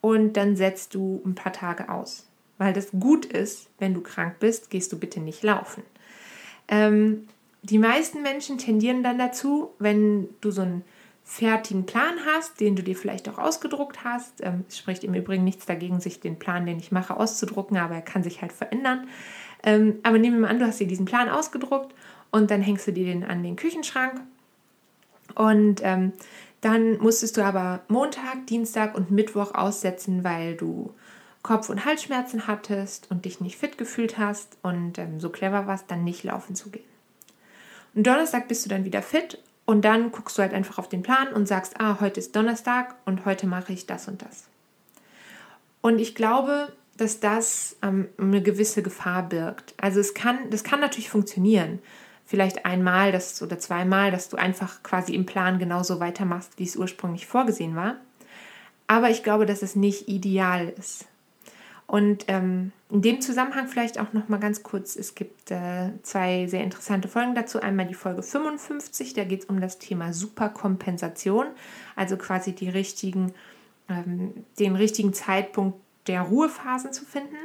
und 0.00 0.38
dann 0.38 0.56
setzt 0.56 0.94
du 0.94 1.20
ein 1.26 1.34
paar 1.34 1.52
Tage 1.52 1.90
aus 1.90 2.24
weil 2.62 2.72
das 2.72 2.90
gut 2.92 3.24
ist, 3.26 3.68
wenn 3.78 3.94
du 3.94 4.00
krank 4.00 4.36
bist, 4.40 4.70
gehst 4.70 4.92
du 4.92 4.98
bitte 4.98 5.20
nicht 5.20 5.42
laufen. 5.42 5.82
Ähm, 6.68 7.28
die 7.62 7.78
meisten 7.78 8.22
Menschen 8.22 8.58
tendieren 8.58 9.02
dann 9.02 9.18
dazu, 9.18 9.70
wenn 9.78 10.28
du 10.40 10.50
so 10.50 10.62
einen 10.62 10.84
fertigen 11.24 11.86
Plan 11.86 12.14
hast, 12.26 12.60
den 12.60 12.76
du 12.76 12.82
dir 12.82 12.96
vielleicht 12.96 13.28
auch 13.28 13.38
ausgedruckt 13.38 14.04
hast. 14.04 14.42
Ähm, 14.42 14.64
es 14.68 14.78
spricht 14.78 15.04
im 15.04 15.14
Übrigen 15.14 15.44
nichts 15.44 15.66
dagegen, 15.66 16.00
sich 16.00 16.20
den 16.20 16.38
Plan, 16.38 16.66
den 16.66 16.78
ich 16.78 16.92
mache, 16.92 17.16
auszudrucken, 17.16 17.76
aber 17.76 17.94
er 17.94 18.02
kann 18.02 18.22
sich 18.22 18.42
halt 18.42 18.52
verändern. 18.52 19.08
Ähm, 19.62 19.98
aber 20.02 20.18
nehmen 20.18 20.36
wir 20.36 20.42
mal 20.42 20.48
an, 20.48 20.58
du 20.58 20.66
hast 20.66 20.80
dir 20.80 20.88
diesen 20.88 21.06
Plan 21.06 21.28
ausgedruckt 21.28 21.94
und 22.30 22.50
dann 22.50 22.62
hängst 22.62 22.86
du 22.86 22.92
dir 22.92 23.06
den 23.06 23.24
an 23.24 23.42
den 23.42 23.56
Küchenschrank. 23.56 24.20
Und 25.34 25.80
ähm, 25.84 26.12
dann 26.60 26.98
musstest 26.98 27.36
du 27.36 27.44
aber 27.44 27.80
Montag, 27.88 28.46
Dienstag 28.48 28.96
und 28.96 29.10
Mittwoch 29.10 29.54
aussetzen, 29.54 30.24
weil 30.24 30.56
du 30.56 30.92
Kopf- 31.42 31.70
und 31.70 31.84
Halsschmerzen 31.84 32.46
hattest 32.46 33.10
und 33.10 33.24
dich 33.24 33.40
nicht 33.40 33.56
fit 33.56 33.76
gefühlt 33.76 34.18
hast 34.18 34.56
und 34.62 34.98
ähm, 34.98 35.18
so 35.18 35.28
clever 35.28 35.66
warst, 35.66 35.90
dann 35.90 36.04
nicht 36.04 36.22
laufen 36.22 36.54
zu 36.54 36.70
gehen. 36.70 36.84
Und 37.94 38.06
Donnerstag 38.06 38.48
bist 38.48 38.64
du 38.64 38.68
dann 38.68 38.84
wieder 38.84 39.02
fit 39.02 39.42
und 39.64 39.84
dann 39.84 40.12
guckst 40.12 40.38
du 40.38 40.42
halt 40.42 40.54
einfach 40.54 40.78
auf 40.78 40.88
den 40.88 41.02
Plan 41.02 41.28
und 41.32 41.46
sagst, 41.46 41.80
ah, 41.80 41.98
heute 42.00 42.20
ist 42.20 42.34
Donnerstag 42.36 42.94
und 43.04 43.24
heute 43.24 43.46
mache 43.46 43.72
ich 43.72 43.86
das 43.86 44.08
und 44.08 44.22
das. 44.22 44.44
Und 45.80 45.98
ich 45.98 46.14
glaube, 46.14 46.72
dass 46.96 47.20
das 47.20 47.76
ähm, 47.82 48.08
eine 48.18 48.42
gewisse 48.42 48.82
Gefahr 48.82 49.24
birgt. 49.24 49.74
Also 49.80 50.00
es 50.00 50.14
kann, 50.14 50.50
das 50.50 50.62
kann 50.62 50.80
natürlich 50.80 51.10
funktionieren. 51.10 51.80
Vielleicht 52.24 52.64
einmal 52.64 53.12
das, 53.12 53.42
oder 53.42 53.58
zweimal, 53.58 54.10
dass 54.10 54.28
du 54.28 54.36
einfach 54.36 54.82
quasi 54.82 55.14
im 55.14 55.26
Plan 55.26 55.58
genauso 55.58 56.00
weitermachst, 56.00 56.52
wie 56.56 56.64
es 56.64 56.76
ursprünglich 56.76 57.26
vorgesehen 57.26 57.74
war. 57.74 57.96
Aber 58.86 59.10
ich 59.10 59.22
glaube, 59.22 59.44
dass 59.44 59.62
es 59.62 59.74
nicht 59.74 60.08
ideal 60.08 60.72
ist. 60.78 61.06
Und 61.92 62.24
ähm, 62.28 62.72
in 62.88 63.02
dem 63.02 63.20
Zusammenhang 63.20 63.68
vielleicht 63.68 64.00
auch 64.00 64.14
noch 64.14 64.30
mal 64.30 64.40
ganz 64.40 64.62
kurz, 64.62 64.96
es 64.96 65.14
gibt 65.14 65.50
äh, 65.50 65.90
zwei 66.02 66.46
sehr 66.46 66.64
interessante 66.64 67.06
Folgen 67.06 67.34
dazu. 67.34 67.60
Einmal 67.60 67.84
die 67.84 67.92
Folge 67.92 68.22
55, 68.22 69.12
da 69.12 69.24
geht 69.24 69.40
es 69.42 69.44
um 69.50 69.60
das 69.60 69.78
Thema 69.78 70.14
Superkompensation, 70.14 71.48
also 71.94 72.16
quasi 72.16 72.54
die 72.54 72.70
richtigen, 72.70 73.34
ähm, 73.90 74.32
den 74.58 74.74
richtigen 74.74 75.12
Zeitpunkt 75.12 75.78
der 76.06 76.22
Ruhephasen 76.22 76.94
zu 76.94 77.04
finden. 77.04 77.36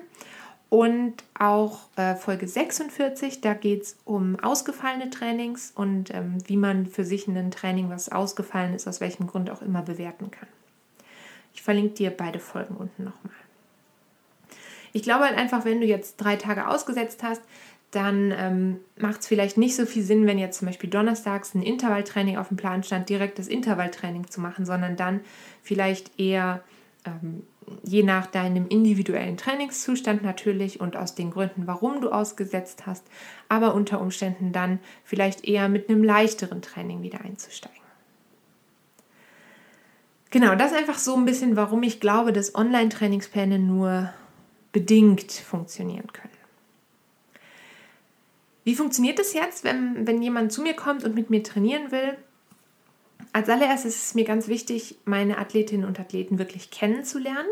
Und 0.69 1.15
auch 1.37 1.79
äh, 1.97 2.15
Folge 2.15 2.47
46, 2.47 3.41
da 3.41 3.53
geht 3.53 3.81
es 3.81 3.97
um 4.05 4.39
ausgefallene 4.39 5.09
Trainings 5.09 5.73
und 5.75 6.13
ähm, 6.13 6.37
wie 6.47 6.55
man 6.55 6.85
für 6.85 7.03
sich 7.03 7.27
ein 7.27 7.51
Training, 7.51 7.89
was 7.89 8.07
ausgefallen 8.07 8.73
ist, 8.73 8.87
aus 8.87 9.01
welchem 9.01 9.27
Grund 9.27 9.49
auch 9.49 9.61
immer 9.61 9.81
bewerten 9.81 10.31
kann. 10.31 10.47
Ich 11.53 11.61
verlinke 11.61 11.95
dir 11.95 12.11
beide 12.11 12.39
Folgen 12.39 12.77
unten 12.77 13.03
nochmal. 13.03 13.33
Ich 14.97 15.03
glaube 15.03 15.25
halt 15.25 15.37
einfach, 15.37 15.63
wenn 15.63 15.79
du 15.79 15.85
jetzt 15.85 16.17
drei 16.17 16.37
Tage 16.37 16.67
ausgesetzt 16.67 17.21
hast, 17.21 17.43
dann 17.91 18.33
ähm, 18.35 18.79
macht 18.97 19.21
es 19.21 19.27
vielleicht 19.27 19.55
nicht 19.55 19.75
so 19.75 19.85
viel 19.85 20.01
Sinn, 20.01 20.25
wenn 20.25 20.39
jetzt 20.39 20.57
zum 20.57 20.67
Beispiel 20.67 20.89
donnerstags 20.89 21.53
ein 21.53 21.61
Intervalltraining 21.61 22.35
auf 22.35 22.47
dem 22.47 22.57
Plan 22.57 22.81
stand, 22.81 23.07
direkt 23.07 23.37
das 23.37 23.47
Intervalltraining 23.47 24.27
zu 24.27 24.41
machen, 24.41 24.65
sondern 24.65 24.95
dann 24.95 25.19
vielleicht 25.61 26.19
eher 26.19 26.63
ähm, 27.05 27.43
je 27.83 28.01
nach 28.01 28.25
deinem 28.25 28.67
individuellen 28.69 29.37
Trainingszustand 29.37 30.23
natürlich 30.23 30.81
und 30.81 30.97
aus 30.97 31.13
den 31.13 31.29
Gründen, 31.29 31.67
warum 31.67 32.01
du 32.01 32.09
ausgesetzt 32.09 32.87
hast, 32.87 33.05
aber 33.49 33.75
unter 33.75 34.01
Umständen 34.01 34.51
dann 34.51 34.79
vielleicht 35.03 35.45
eher 35.45 35.69
mit 35.69 35.91
einem 35.91 36.03
leichteren 36.03 36.63
Training 36.63 37.03
wieder 37.03 37.21
einzusteigen. 37.21 37.77
Genau, 40.31 40.55
das 40.55 40.73
einfach 40.73 40.97
so 40.97 41.15
ein 41.15 41.25
bisschen, 41.25 41.55
warum 41.55 41.83
ich 41.83 41.99
glaube, 41.99 42.33
dass 42.33 42.55
Online-Trainingspläne 42.55 43.59
nur 43.59 44.11
bedingt 44.77 45.31
funktionieren 45.31 46.13
können. 46.13 46.37
Wie 48.63 48.75
funktioniert 48.75 49.17
es 49.17 49.33
jetzt, 49.33 49.63
wenn, 49.63 50.05
wenn 50.05 50.21
jemand 50.21 50.51
zu 50.51 50.61
mir 50.61 50.75
kommt 50.75 51.03
und 51.03 51.15
mit 51.15 51.31
mir 51.31 51.41
trainieren 51.41 51.91
will? 51.91 52.15
Als 53.33 53.49
allererstes 53.49 53.95
ist 53.95 54.05
es 54.05 54.13
mir 54.13 54.23
ganz 54.23 54.47
wichtig, 54.47 54.99
meine 55.03 55.39
Athletinnen 55.39 55.83
und 55.83 55.99
Athleten 55.99 56.37
wirklich 56.37 56.69
kennenzulernen. 56.69 57.49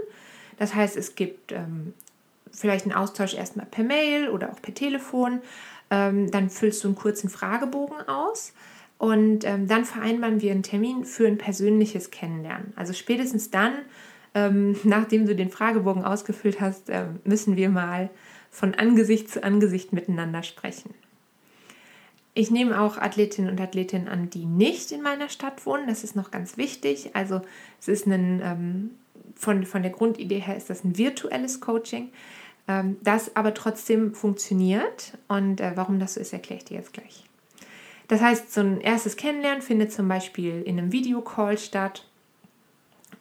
Das 0.59 0.75
heißt, 0.75 0.95
es 0.97 1.15
gibt 1.15 1.51
ähm, 1.51 1.95
vielleicht 2.51 2.85
einen 2.85 2.93
Austausch 2.93 3.33
erstmal 3.33 3.65
per 3.65 3.83
Mail 3.83 4.29
oder 4.29 4.51
auch 4.51 4.61
per 4.61 4.75
Telefon. 4.75 5.41
Ähm, 5.89 6.29
dann 6.29 6.51
füllst 6.51 6.83
du 6.83 6.89
einen 6.89 6.95
kurzen 6.95 7.31
Fragebogen 7.31 8.07
aus 8.07 8.53
und 8.99 9.45
ähm, 9.45 9.67
dann 9.67 9.83
vereinbaren 9.85 10.41
wir 10.41 10.51
einen 10.51 10.61
Termin 10.61 11.05
für 11.05 11.25
ein 11.25 11.39
persönliches 11.39 12.11
Kennenlernen. 12.11 12.71
Also 12.75 12.93
spätestens 12.93 13.49
dann 13.49 13.73
ähm, 14.35 14.75
nachdem 14.83 15.25
du 15.25 15.35
den 15.35 15.49
Fragebogen 15.49 16.03
ausgefüllt 16.03 16.61
hast, 16.61 16.89
äh, 16.89 17.05
müssen 17.23 17.55
wir 17.55 17.69
mal 17.69 18.09
von 18.51 18.75
Angesicht 18.75 19.29
zu 19.29 19.43
Angesicht 19.43 19.93
miteinander 19.93 20.43
sprechen. 20.43 20.93
Ich 22.33 22.51
nehme 22.51 22.79
auch 22.81 22.97
Athletinnen 22.97 23.49
und 23.49 23.61
Athletinnen 23.61 24.09
an, 24.09 24.29
die 24.29 24.45
nicht 24.45 24.91
in 24.91 25.01
meiner 25.01 25.29
Stadt 25.29 25.65
wohnen. 25.65 25.87
Das 25.87 26.03
ist 26.03 26.17
noch 26.17 26.31
ganz 26.31 26.57
wichtig. 26.57 27.11
Also 27.15 27.41
es 27.79 27.87
ist 27.87 28.07
ein, 28.07 28.41
ähm, 28.43 28.91
von, 29.35 29.65
von 29.65 29.81
der 29.81 29.91
Grundidee 29.91 30.39
her 30.39 30.57
ist 30.57 30.69
das 30.69 30.83
ein 30.83 30.97
virtuelles 30.97 31.61
Coaching. 31.61 32.11
ähm, 32.67 32.97
das 33.01 33.35
aber 33.37 33.53
trotzdem 33.53 34.13
funktioniert. 34.13 35.17
Und 35.29 35.61
äh, 35.61 35.71
warum 35.75 35.99
das 35.99 36.15
so 36.15 36.19
ist, 36.19 36.33
erkläre 36.33 36.57
ich 36.57 36.65
dir 36.65 36.77
jetzt 36.77 36.91
gleich. 36.91 37.23
Das 38.09 38.21
heißt, 38.21 38.53
so 38.53 38.61
ein 38.61 38.81
erstes 38.81 39.15
Kennenlernen 39.15 39.61
findet 39.61 39.93
zum 39.93 40.07
Beispiel 40.09 40.61
in 40.61 40.77
einem 40.77 40.91
Videocall 40.91 41.57
statt. 41.57 42.05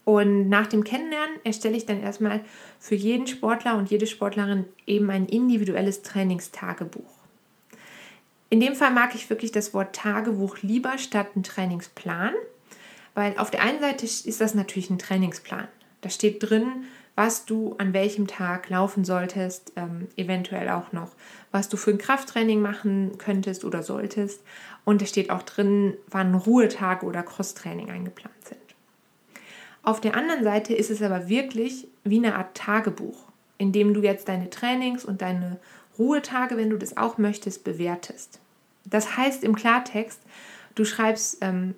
Und 0.05 0.49
nach 0.49 0.67
dem 0.67 0.85
Kennenlernen 0.85 1.37
erstelle 1.45 1.77
ich 1.77 1.87
dann 1.87 2.03
erstmal 2.03 2.41
für 2.79 2.95
jeden 2.95 3.27
Sportler 3.27 3.77
und 3.77 3.91
jede 3.91 4.07
Sportlerin 4.07 4.67
eben 4.87 5.11
ein 5.11 5.27
individuelles 5.27 6.03
Trainingstagebuch. 6.03 7.15
In 8.51 8.61
dem 8.61 8.75
Fall 8.75 8.93
mag 8.93 9.15
ich 9.15 9.31
wirklich 9.31 9.51
das 9.51 9.73
Wort 9.73 9.97
Tagebuch 9.97 10.59
lieber 10.63 10.99
statt 10.99 11.35
ein 11.35 11.43
Trainingsplan, 11.43 12.35
weil 13.15 13.37
auf 13.39 13.51
der 13.51 13.63
einen 13.63 13.81
Seite 13.81 14.05
ist 14.05 14.41
das 14.41 14.55
natürlich 14.55 14.91
ein 14.91 14.99
Trainingsplan. 14.99 15.69
Da 16.03 16.11
steht 16.11 16.43
drin, 16.43 16.85
was 17.17 17.47
du 17.47 17.75
an 17.79 17.93
welchem 17.93 18.27
Tag 18.27 18.69
laufen 18.69 19.05
solltest, 19.05 19.73
ähm, 19.77 20.09
eventuell 20.17 20.69
auch 20.69 20.93
noch, 20.93 21.13
was 21.51 21.69
du 21.69 21.77
für 21.77 21.93
ein 21.93 21.99
Krafttraining 21.99 22.61
machen 22.61 23.17
könntest 23.19 23.65
oder 23.65 23.83
solltest. 23.83 24.43
Und 24.85 25.01
es 25.01 25.09
steht 25.09 25.31
auch 25.31 25.43
drin, 25.43 25.97
wann 26.09 26.35
Ruhetage 26.35 27.07
oder 27.07 27.23
Crosstraining 27.23 27.91
eingeplant 27.91 28.35
sind. 28.45 28.64
Auf 29.85 30.01
der 30.01 30.17
anderen 30.17 30.43
Seite 30.45 30.75
ist 30.75 30.91
es 30.91 31.03
aber 31.03 31.29
wirklich 31.29 31.87
wie 32.05 32.17
eine 32.17 32.37
Art 32.37 32.57
Tagebuch, 32.57 33.29
in 33.59 33.71
dem 33.71 33.93
du 33.93 34.01
jetzt 34.01 34.29
deine 34.29 34.49
Trainings 34.49 35.05
und 35.05 35.21
deine 35.21 35.59
Ruhetage, 35.99 36.57
wenn 36.57 36.71
du 36.71 36.79
das 36.79 36.97
auch 36.97 37.19
möchtest, 37.19 37.65
bewertest. 37.65 38.41
Das 38.87 39.17
heißt 39.17 39.45
im 39.45 39.55
Klartext, 39.55 40.21
du 40.75 40.87
schreibst 40.87 41.39
ähm, 41.43 41.75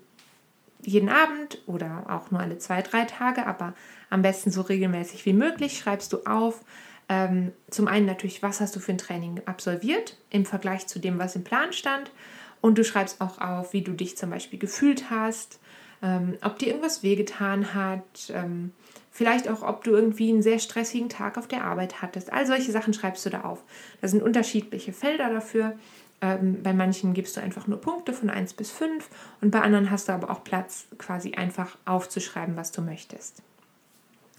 jeden 0.83 1.09
Abend 1.09 1.61
oder 1.67 2.05
auch 2.09 2.31
nur 2.31 2.41
alle 2.41 2.59
zwei, 2.59 2.81
drei 2.81 3.05
Tage, 3.05 3.45
aber 3.45 3.75
am 4.09 4.23
besten 4.23 4.53
so 4.53 4.63
regelmäßig 4.63 5.27
wie 5.27 5.33
möglich, 5.33 5.79
schreibst 5.79 6.13
du 6.13 6.19
auf. 6.27 6.65
Ähm, 7.09 7.53
zum 7.71 7.89
einen 7.89 8.07
natürlich, 8.07 8.43
was 8.43 8.61
hast 8.61 8.77
du 8.77 8.81
für 8.81 8.93
ein 8.93 8.99
Training 8.99 9.43
absolviert 9.47 10.17
im 10.31 10.47
Vergleich 10.47 10.87
zu 10.87 11.01
dem, 11.01 11.19
was 11.19 11.35
im 11.35 11.45
Plan 11.45 11.73
stand. 11.73 12.13
Und 12.61 12.79
du 12.79 12.85
schreibst 12.85 13.21
auch 13.21 13.41
auf, 13.41 13.73
wie 13.73 13.83
du 13.83 13.93
dich 13.93 14.17
zum 14.17 14.31
Beispiel 14.31 14.59
gefühlt 14.59 15.11
hast, 15.11 15.59
ähm, 16.03 16.37
ob 16.43 16.59
dir 16.59 16.69
irgendwas 16.69 17.03
wehgetan 17.03 17.75
hat, 17.75 18.31
ähm, 18.33 18.73
vielleicht 19.11 19.49
auch, 19.49 19.63
ob 19.63 19.85
du 19.85 19.93
irgendwie 19.93 20.31
einen 20.31 20.43
sehr 20.43 20.59
stressigen 20.59 21.09
Tag 21.09 21.39
auf 21.39 21.49
der 21.49 21.65
Arbeit 21.65 22.03
hattest. 22.03 22.33
All 22.33 22.47
solche 22.47 22.71
Sachen 22.71 22.93
schreibst 22.93 23.25
du 23.25 23.31
da 23.31 23.43
auf. 23.43 23.63
Da 24.01 24.09
sind 24.09 24.23
unterschiedliche 24.23 24.93
Felder 24.93 25.31
dafür. 25.31 25.79
Ähm, 26.21 26.63
bei 26.63 26.73
manchen 26.73 27.15
gibst 27.15 27.37
du 27.37 27.41
einfach 27.41 27.67
nur 27.67 27.81
Punkte 27.81 28.13
von 28.13 28.31
1 28.31 28.55
bis 28.55 28.71
5 28.71 29.09
und 29.41 29.51
bei 29.51 29.61
anderen 29.61 29.91
hast 29.91 30.09
du 30.09 30.13
aber 30.13 30.31
auch 30.31 30.45
Platz, 30.45 30.87
quasi 30.99 31.35
einfach 31.35 31.77
aufzuschreiben, 31.85 32.57
was 32.57 32.73
du 32.73 32.83
möchtest. 32.83 33.43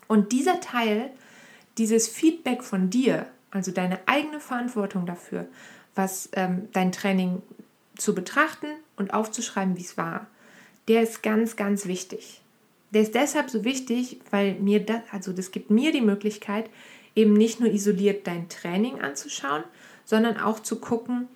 Und 0.07 0.31
dieser 0.31 0.59
Teil, 0.59 1.11
dieses 1.77 2.07
Feedback 2.07 2.63
von 2.63 2.89
dir, 2.89 3.27
also 3.51 3.71
deine 3.71 3.99
eigene 4.07 4.39
Verantwortung 4.39 5.05
dafür, 5.05 5.47
was 5.95 6.29
ähm, 6.33 6.69
dein 6.73 6.91
Training 6.91 7.41
zu 7.95 8.15
betrachten 8.15 8.67
und 8.95 9.13
aufzuschreiben, 9.13 9.77
wie 9.77 9.81
es 9.81 9.97
war, 9.97 10.27
der 10.87 11.03
ist 11.03 11.23
ganz, 11.23 11.55
ganz 11.55 11.85
wichtig. 11.85 12.41
Der 12.91 13.01
ist 13.01 13.15
deshalb 13.15 13.49
so 13.49 13.63
wichtig, 13.63 14.19
weil 14.31 14.55
mir 14.55 14.85
das, 14.85 15.01
also 15.11 15.33
das 15.33 15.51
gibt 15.51 15.69
mir 15.69 15.91
die 15.91 16.01
Möglichkeit, 16.01 16.69
eben 17.15 17.33
nicht 17.33 17.59
nur 17.59 17.69
isoliert 17.69 18.27
dein 18.27 18.47
Training 18.47 19.01
anzuschauen, 19.01 19.63
sondern 20.05 20.37
auch 20.37 20.59
zu 20.59 20.79
gucken, 20.79 21.27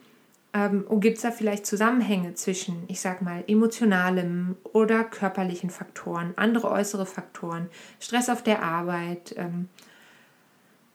ähm, 0.54 0.84
und 0.88 1.00
gibt 1.00 1.18
es 1.18 1.24
da 1.24 1.32
vielleicht 1.32 1.66
Zusammenhänge 1.66 2.34
zwischen, 2.36 2.84
ich 2.88 3.00
sag 3.00 3.22
mal, 3.22 3.44
emotionalem 3.48 4.58
oder 4.74 5.04
körperlichen 5.04 5.70
Faktoren, 5.70 6.34
andere 6.36 6.70
äußere 6.72 7.06
Faktoren, 7.06 7.70
Stress 8.00 8.30
auf 8.30 8.44
der 8.44 8.64
Arbeit, 8.64 9.34
ähm, 9.38 9.70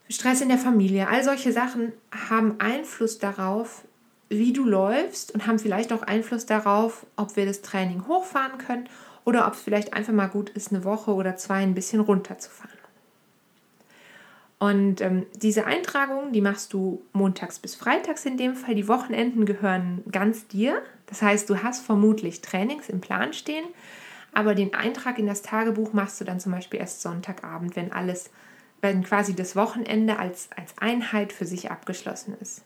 Stress 0.08 0.40
in 0.40 0.48
der 0.48 0.58
Familie, 0.58 1.08
all 1.08 1.24
solche 1.24 1.52
Sachen 1.52 1.92
haben 2.28 2.60
Einfluss 2.60 3.18
darauf, 3.18 3.84
wie 4.28 4.52
du 4.52 4.64
läufst 4.64 5.32
und 5.32 5.46
haben 5.46 5.58
vielleicht 5.58 5.92
auch 5.92 6.02
Einfluss 6.02 6.46
darauf, 6.46 7.06
ob 7.16 7.36
wir 7.36 7.46
das 7.46 7.62
Training 7.62 8.06
hochfahren 8.08 8.58
können 8.58 8.88
oder 9.24 9.46
ob 9.46 9.54
es 9.54 9.60
vielleicht 9.60 9.94
einfach 9.94 10.12
mal 10.12 10.28
gut 10.28 10.50
ist, 10.50 10.72
eine 10.72 10.84
Woche 10.84 11.12
oder 11.12 11.36
zwei 11.36 11.62
ein 11.62 11.74
bisschen 11.74 12.00
runterzufahren. 12.00 12.76
Und 14.58 15.02
ähm, 15.02 15.26
diese 15.34 15.66
Eintragungen, 15.66 16.32
die 16.32 16.40
machst 16.40 16.72
du 16.72 17.02
montags 17.12 17.58
bis 17.58 17.74
freitags 17.74 18.24
in 18.24 18.38
dem 18.38 18.54
Fall. 18.54 18.74
Die 18.74 18.88
Wochenenden 18.88 19.44
gehören 19.44 20.02
ganz 20.10 20.46
dir. 20.46 20.80
Das 21.06 21.20
heißt, 21.20 21.50
du 21.50 21.62
hast 21.62 21.84
vermutlich 21.84 22.40
Trainings 22.40 22.88
im 22.88 23.00
Plan 23.00 23.32
stehen, 23.32 23.66
aber 24.32 24.54
den 24.54 24.74
Eintrag 24.74 25.18
in 25.18 25.26
das 25.26 25.42
Tagebuch 25.42 25.92
machst 25.92 26.20
du 26.20 26.24
dann 26.24 26.40
zum 26.40 26.52
Beispiel 26.52 26.80
erst 26.80 27.02
Sonntagabend, 27.02 27.76
wenn 27.76 27.92
alles, 27.92 28.30
wenn 28.80 29.04
quasi 29.04 29.34
das 29.34 29.56
Wochenende 29.56 30.18
als, 30.18 30.48
als 30.56 30.76
Einheit 30.78 31.32
für 31.32 31.44
sich 31.44 31.70
abgeschlossen 31.70 32.34
ist. 32.40 32.62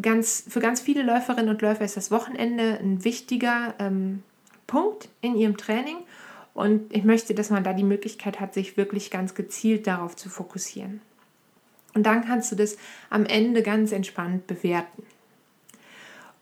Ganz, 0.00 0.44
für 0.48 0.60
ganz 0.60 0.80
viele 0.80 1.02
Läuferinnen 1.02 1.50
und 1.50 1.60
Läufer 1.60 1.84
ist 1.84 1.96
das 1.96 2.10
Wochenende 2.10 2.78
ein 2.80 3.04
wichtiger 3.04 3.74
ähm, 3.78 4.22
Punkt 4.66 5.08
in 5.20 5.36
ihrem 5.36 5.58
Training 5.58 5.96
und 6.54 6.94
ich 6.94 7.04
möchte, 7.04 7.34
dass 7.34 7.50
man 7.50 7.64
da 7.64 7.72
die 7.72 7.82
Möglichkeit 7.82 8.40
hat, 8.40 8.54
sich 8.54 8.76
wirklich 8.76 9.10
ganz 9.10 9.34
gezielt 9.34 9.86
darauf 9.86 10.16
zu 10.16 10.28
fokussieren. 10.28 11.00
Und 11.94 12.04
dann 12.04 12.24
kannst 12.24 12.50
du 12.52 12.56
das 12.56 12.76
am 13.10 13.26
Ende 13.26 13.62
ganz 13.62 13.92
entspannt 13.92 14.46
bewerten. 14.46 15.02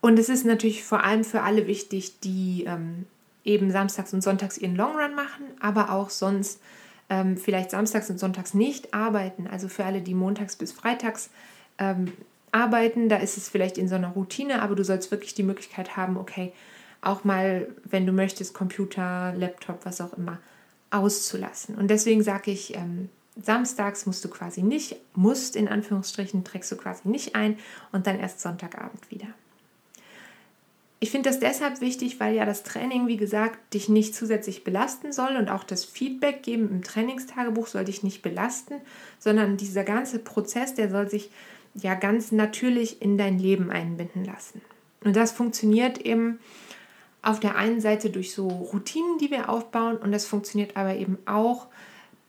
Und 0.01 0.19
es 0.19 0.29
ist 0.29 0.47
natürlich 0.47 0.85
vor 0.85 1.05
allem 1.05 1.25
für 1.25 1.43
alle 1.43 1.67
wichtig, 1.67 2.21
die 2.21 2.65
ähm, 2.67 3.07
eben 3.45 3.71
samstags 3.71 4.15
und 4.15 4.23
sonntags 4.23 4.59
ihren 4.59 4.77
Longrun 4.77 5.15
machen, 5.15 5.45
aber 5.61 5.93
auch 5.93 6.11
sonst 6.11 6.61
ähm, 7.09 7.37
vielleicht 7.37 7.71
samstags 7.71 8.09
und 8.11 8.19
sonntags 8.19 8.55
nicht 8.55 8.95
arbeiten. 8.95 9.47
Also 9.47 9.69
für 9.69 9.85
alle, 9.85 10.01
die 10.01 10.15
montags 10.15 10.57
bis 10.57 10.73
freitags 10.73 11.31
ähm, 11.79 12.13
arbeiten, 12.53 13.09
da 13.09 13.17
ist 13.17 13.37
es 13.37 13.49
vielleicht 13.49 13.79
in 13.79 13.89
so 13.89 13.95
einer 13.95 14.09
Routine, 14.09 14.63
aber 14.63 14.75
du 14.75 14.85
sollst 14.85 15.11
wirklich 15.11 15.35
die 15.35 15.43
Möglichkeit 15.43 15.97
haben, 15.97 16.17
okay, 16.17 16.53
auch 17.03 17.25
mal, 17.25 17.69
wenn 17.85 18.07
du 18.07 18.13
möchtest, 18.13 18.55
Computer, 18.55 19.33
Laptop, 19.37 19.85
was 19.85 20.01
auch 20.01 20.13
immer, 20.15 20.39
auszulassen. 20.91 21.77
Und 21.77 21.89
deswegen 21.89 22.23
sage 22.23 22.51
ich, 22.51 22.77
ähm, 22.77 23.09
samstags 23.41 24.07
musst 24.07 24.25
du 24.25 24.29
quasi 24.29 24.63
nicht, 24.63 24.97
musst 25.15 25.57
in 25.57 25.69
Anführungsstrichen, 25.69 26.45
trägst 26.45 26.71
du 26.73 26.77
quasi 26.77 27.09
nicht 27.09 27.35
ein 27.37 27.59
und 27.93 28.07
dann 28.07 28.19
erst 28.19 28.41
Sonntagabend 28.41 29.11
wieder. 29.11 29.29
Ich 31.03 31.11
finde 31.11 31.31
das 31.31 31.41
deshalb 31.41 31.81
wichtig, 31.81 32.21
weil 32.21 32.35
ja 32.35 32.45
das 32.45 32.63
Training, 32.63 33.07
wie 33.07 33.17
gesagt, 33.17 33.73
dich 33.73 33.89
nicht 33.89 34.15
zusätzlich 34.15 34.65
belasten 34.65 35.15
soll 35.15 35.37
und 35.37 35.49
auch 35.49 35.65
das 35.65 35.87
Feedback 35.87 36.43
geben 36.43 36.69
im 36.71 36.83
Trainingstagebuch 36.83 37.69
soll 37.69 37.87
dich 37.87 38.03
nicht 38.03 38.21
belasten, 38.21 38.75
sondern 39.19 39.57
dieser 39.57 39.85
ganze 39.85 40.19
Prozess, 40.19 40.75
der 40.75 40.91
soll 40.91 41.09
sich 41.09 41.31
ja 41.75 41.95
ganz 41.95 42.33
natürlich 42.33 43.01
in 43.03 43.19
dein 43.19 43.39
Leben 43.39 43.71
einbinden 43.71 44.25
lassen. 44.25 44.61
Und 45.05 45.17
das 45.17 45.33
funktioniert 45.33 45.99
eben 45.99 46.39
auf 47.23 47.41
der 47.41 47.57
einen 47.57 47.81
Seite 47.81 48.11
durch 48.11 48.35
so 48.35 48.49
Routinen, 48.49 49.19
die 49.19 49.31
wir 49.31 49.49
aufbauen, 49.49 49.97
und 49.97 50.13
das 50.13 50.27
funktioniert 50.27 50.77
aber 50.77 50.95
eben 50.97 51.19
auch 51.27 51.67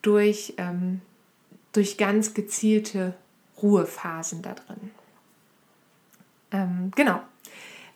durch, 0.01 0.53
ähm, 0.57 1.01
durch 1.71 1.97
ganz 1.97 2.33
gezielte 2.33 3.13
Ruhephasen 3.61 4.41
da 4.41 4.53
drin. 4.53 4.91
Ähm, 6.51 6.91
genau. 6.95 7.21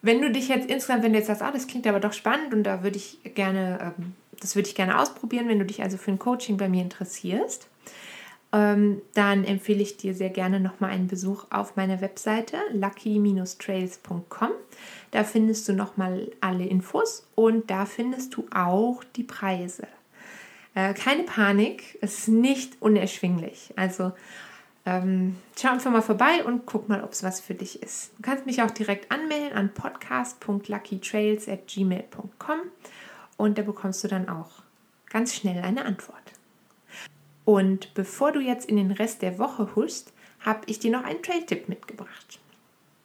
Wenn 0.02 0.22
du 0.22 0.32
dich 0.32 0.50
jetzt 0.50 0.70
insgesamt, 0.70 1.04
wenn 1.04 1.14
du 1.14 1.18
jetzt 1.18 1.28
sagst, 1.28 1.42
ah, 1.42 1.52
das 1.52 1.68
klingt 1.68 1.88
aber 1.88 2.00
doch 2.00 2.14
spannend 2.14 2.54
und 2.54 2.64
da 2.64 2.84
würde 2.84 2.98
ich 2.98 3.20
gerne, 3.34 3.94
ähm, 3.98 4.14
das 4.40 4.56
würde 4.56 4.70
ich 4.70 4.76
gerne 4.76 5.00
ausprobieren, 5.00 5.48
wenn 5.48 5.60
du 5.60 5.66
dich 5.66 5.82
also 5.82 5.98
für 5.98 6.12
ein 6.12 6.20
Coaching 6.20 6.58
bei 6.58 6.70
mir 6.70 6.84
interessierst, 6.84 7.68
dann 8.56 9.44
empfehle 9.44 9.82
ich 9.82 9.98
dir 9.98 10.14
sehr 10.14 10.30
gerne 10.30 10.62
nochmal 10.62 10.92
einen 10.92 11.08
Besuch 11.08 11.48
auf 11.50 11.76
meiner 11.76 12.00
Webseite 12.00 12.58
lucky-trails.com. 12.72 14.52
Da 15.12 15.24
findest 15.24 15.68
du 15.68 15.74
nochmal 15.74 16.32
alle 16.40 16.66
Infos 16.66 17.28
und 17.36 17.70
da 17.70 17.86
findest 17.86 18.36
du 18.36 18.48
auch 18.54 19.04
die 19.16 19.24
Preise. 19.24 19.88
Äh, 20.74 20.94
keine 20.94 21.24
Panik, 21.24 21.98
es 22.02 22.20
ist 22.20 22.30
nicht 22.30 22.82
unerschwinglich. 22.82 23.74
Also 23.76 24.14
ähm, 24.86 25.36
schau 25.60 25.70
einfach 25.70 25.92
mal 25.92 26.02
vorbei 26.02 26.46
und 26.46 26.66
guck 26.66 26.88
mal, 26.88 27.04
ob 27.04 27.12
es 27.14 27.24
was 27.24 27.40
für 27.40 27.56
dich 27.56 27.82
ist. 27.82 28.12
Du 28.18 28.22
kannst 28.22 28.46
mich 28.46 28.62
auch 28.62 28.72
direkt 28.72 29.12
anmelden 29.12 29.58
an 29.58 29.74
podcast.luckytrails.gmail.com 29.74 32.60
und 33.38 33.58
da 33.58 33.64
bekommst 33.64 34.04
du 34.04 34.08
dann 34.08 34.30
auch 34.30 34.52
ganz 35.10 35.34
schnell 35.34 35.64
eine 35.64 35.86
Antwort. 35.86 36.25
Und 37.46 37.94
bevor 37.94 38.32
du 38.32 38.40
jetzt 38.40 38.68
in 38.68 38.76
den 38.76 38.92
Rest 38.92 39.22
der 39.22 39.38
Woche 39.38 39.76
huschst, 39.76 40.12
habe 40.40 40.62
ich 40.66 40.80
dir 40.80 40.92
noch 40.92 41.04
einen 41.04 41.22
Trail-Tipp 41.22 41.70
mitgebracht. 41.70 42.40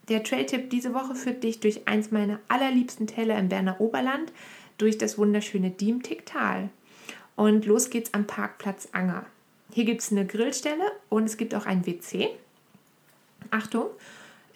Der 0.09 0.24
Trail-Tipp 0.24 0.70
diese 0.70 0.92
Woche 0.94 1.14
führt 1.14 1.44
dich 1.44 1.61
durch 1.61 1.87
eins 1.87 2.11
meiner 2.11 2.40
allerliebsten 2.48 3.07
Täler 3.07 3.38
im 3.38 3.48
Berner 3.48 3.81
Oberland, 3.81 4.33
durch 4.79 4.98
das 4.98 5.18
wunderschöne 5.18 5.70
Diemticktal. 5.70 6.70
Und 7.37 7.66
los 7.66 7.90
geht's 7.90 8.12
am 8.12 8.26
Parkplatz 8.26 8.88
Anger. 8.92 9.24
Hier 9.72 9.85
gibt 9.85 10.00
es 10.00 10.11
eine 10.11 10.26
Grillstelle 10.26 10.90
und 11.09 11.24
es 11.24 11.37
gibt 11.37 11.55
auch 11.55 11.66
ein 11.66 11.87
WC. 11.87 12.31
Achtung, 13.50 13.87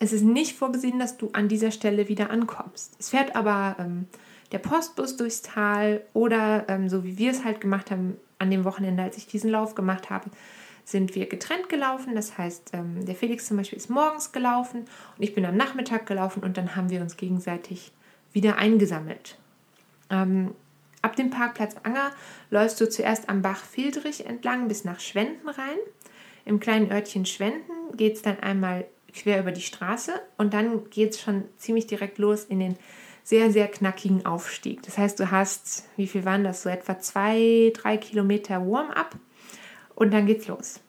es 0.01 0.13
ist 0.13 0.25
nicht 0.25 0.57
vorgesehen, 0.57 0.99
dass 0.99 1.17
du 1.17 1.31
an 1.33 1.49
dieser 1.49 1.71
Stelle 1.71 2.09
wieder 2.09 2.31
ankommst. 2.31 2.95
Es 2.99 3.11
fährt 3.11 3.37
aber 3.37 3.77
ähm, 3.79 4.07
der 4.53 4.59
Postbus 4.59 5.17
durchs 5.17 5.43
Tal 5.43 6.03
oder 6.13 6.65
ähm, 6.69 6.89
so 6.89 7.05
wie 7.05 7.17
wir 7.17 7.31
es 7.31 7.45
halt 7.45 7.61
gemacht 7.61 7.91
haben 7.91 8.17
an 8.39 8.51
dem 8.51 8.65
Wochenende, 8.65 9.03
als 9.03 9.17
ich 9.17 9.27
diesen 9.27 9.51
Lauf 9.51 9.75
gemacht 9.75 10.11
habe, 10.11 10.31
sind 10.85 11.15
wir 11.15 11.27
getrennt 11.27 11.69
gelaufen. 11.69 12.15
Das 12.15 12.37
heißt, 12.37 12.71
ähm, 12.75 13.05
der 13.07 13.15
Felix 13.15 13.47
zum 13.47 13.57
Beispiel 13.57 13.79
ist 13.79 13.91
morgens 13.91 14.33
gelaufen 14.33 14.81
und 15.17 15.23
ich 15.23 15.35
bin 15.35 15.45
am 15.45 15.57
Nachmittag 15.57 16.07
gelaufen 16.07 16.43
und 16.43 16.57
dann 16.57 16.77
haben 16.77 16.91
wir 16.91 17.01
uns 17.01 17.17
gegenseitig 17.17 17.93
wieder 18.33 18.57
eingesammelt. 18.59 19.39
Ähm, 20.11 20.55
ab 21.01 21.17
dem 21.17 21.31
Parkplatz 21.31 21.77
Anger 21.83 22.11
läufst 22.51 22.81
du 22.81 22.89
zuerst 22.89 23.29
am 23.29 23.43
Bach 23.43 23.65
Fildrich 23.65 24.27
entlang 24.27 24.69
bis 24.69 24.85
nach 24.85 25.01
Schwenden 25.01 25.49
rein. 25.49 25.79
Im 26.45 26.61
kleinen 26.61 26.93
Örtchen 26.93 27.25
Schwenden 27.25 27.97
geht 27.97 28.17
es 28.17 28.23
dann 28.23 28.41
einmal 28.41 28.85
quer 29.15 29.41
über 29.41 29.53
die 29.53 29.63
Straße 29.63 30.13
und 30.37 30.53
dann 30.53 30.91
geht 30.91 31.13
es 31.13 31.21
schon 31.21 31.45
ziemlich 31.57 31.87
direkt 31.87 32.19
los 32.19 32.45
in 32.45 32.59
den 32.59 32.77
sehr, 33.25 33.51
sehr 33.51 33.69
knackigen 33.69 34.27
Aufstieg. 34.27 34.83
Das 34.83 34.99
heißt, 34.99 35.19
du 35.19 35.31
hast, 35.31 35.89
wie 35.97 36.07
viel 36.07 36.25
waren 36.25 36.45
das, 36.45 36.63
so 36.63 36.69
etwa 36.69 37.01
zwei, 37.01 37.73
drei 37.75 37.97
Kilometer 37.97 38.61
Warm-up 38.61 39.17
und 39.95 40.13
dann 40.13 40.27
geht's 40.27 40.47
los. 40.47 40.81